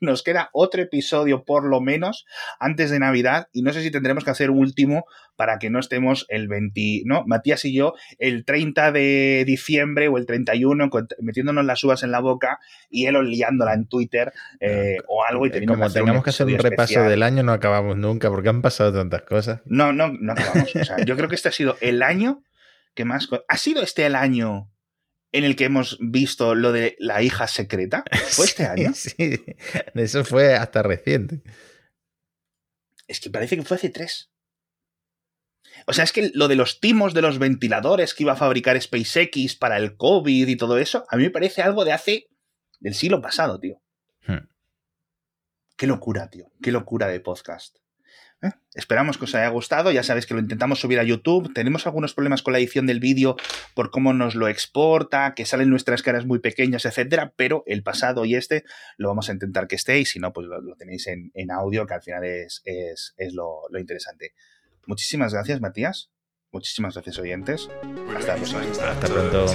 [0.00, 2.26] Nos queda otro episodio por lo menos
[2.60, 5.04] antes de Navidad y no sé si tendremos que hacer último
[5.36, 7.24] para que no estemos el 20, ¿no?
[7.26, 12.10] Matías y yo el 30 de diciembre o el 31 con- metiéndonos las uvas en
[12.10, 12.58] la boca
[12.90, 16.46] y él liándola en Twitter eh, o algo y teniendo Como hacer tengamos que hacer
[16.46, 17.08] un repaso especial.
[17.08, 19.60] del año, no acabamos nunca porque han pasado tantas cosas.
[19.64, 20.74] No, no, no acabamos.
[20.76, 22.42] O sea, yo creo que este ha sido el año
[22.94, 23.28] que más...
[23.48, 24.70] ¿Ha sido este el año
[25.36, 28.04] en el que hemos visto lo de la hija secreta?
[28.30, 28.92] ¿Fue este año?
[28.94, 29.44] Sí,
[29.94, 31.42] eso fue hasta reciente.
[33.06, 34.30] Es que parece que fue hace tres.
[35.86, 38.80] O sea, es que lo de los timos de los ventiladores que iba a fabricar
[38.80, 42.28] SpaceX para el COVID y todo eso, a mí me parece algo de hace.
[42.80, 43.82] del siglo pasado, tío.
[44.26, 44.48] Hmm.
[45.76, 46.50] Qué locura, tío.
[46.62, 47.76] Qué locura de podcast.
[48.76, 49.90] Esperamos que os haya gustado.
[49.90, 51.52] Ya sabéis que lo intentamos subir a YouTube.
[51.54, 53.36] Tenemos algunos problemas con la edición del vídeo
[53.74, 57.32] por cómo nos lo exporta, que salen nuestras caras muy pequeñas, etcétera.
[57.36, 58.64] Pero el pasado y este
[58.98, 59.98] lo vamos a intentar que esté.
[59.98, 64.34] Y si no, pues lo, tenéis en, audio, que al final es, es, lo, interesante.
[64.86, 66.10] Muchísimas gracias, Matías.
[66.52, 67.68] Muchísimas gracias, oyentes.
[68.14, 69.46] Hasta, Hasta pronto.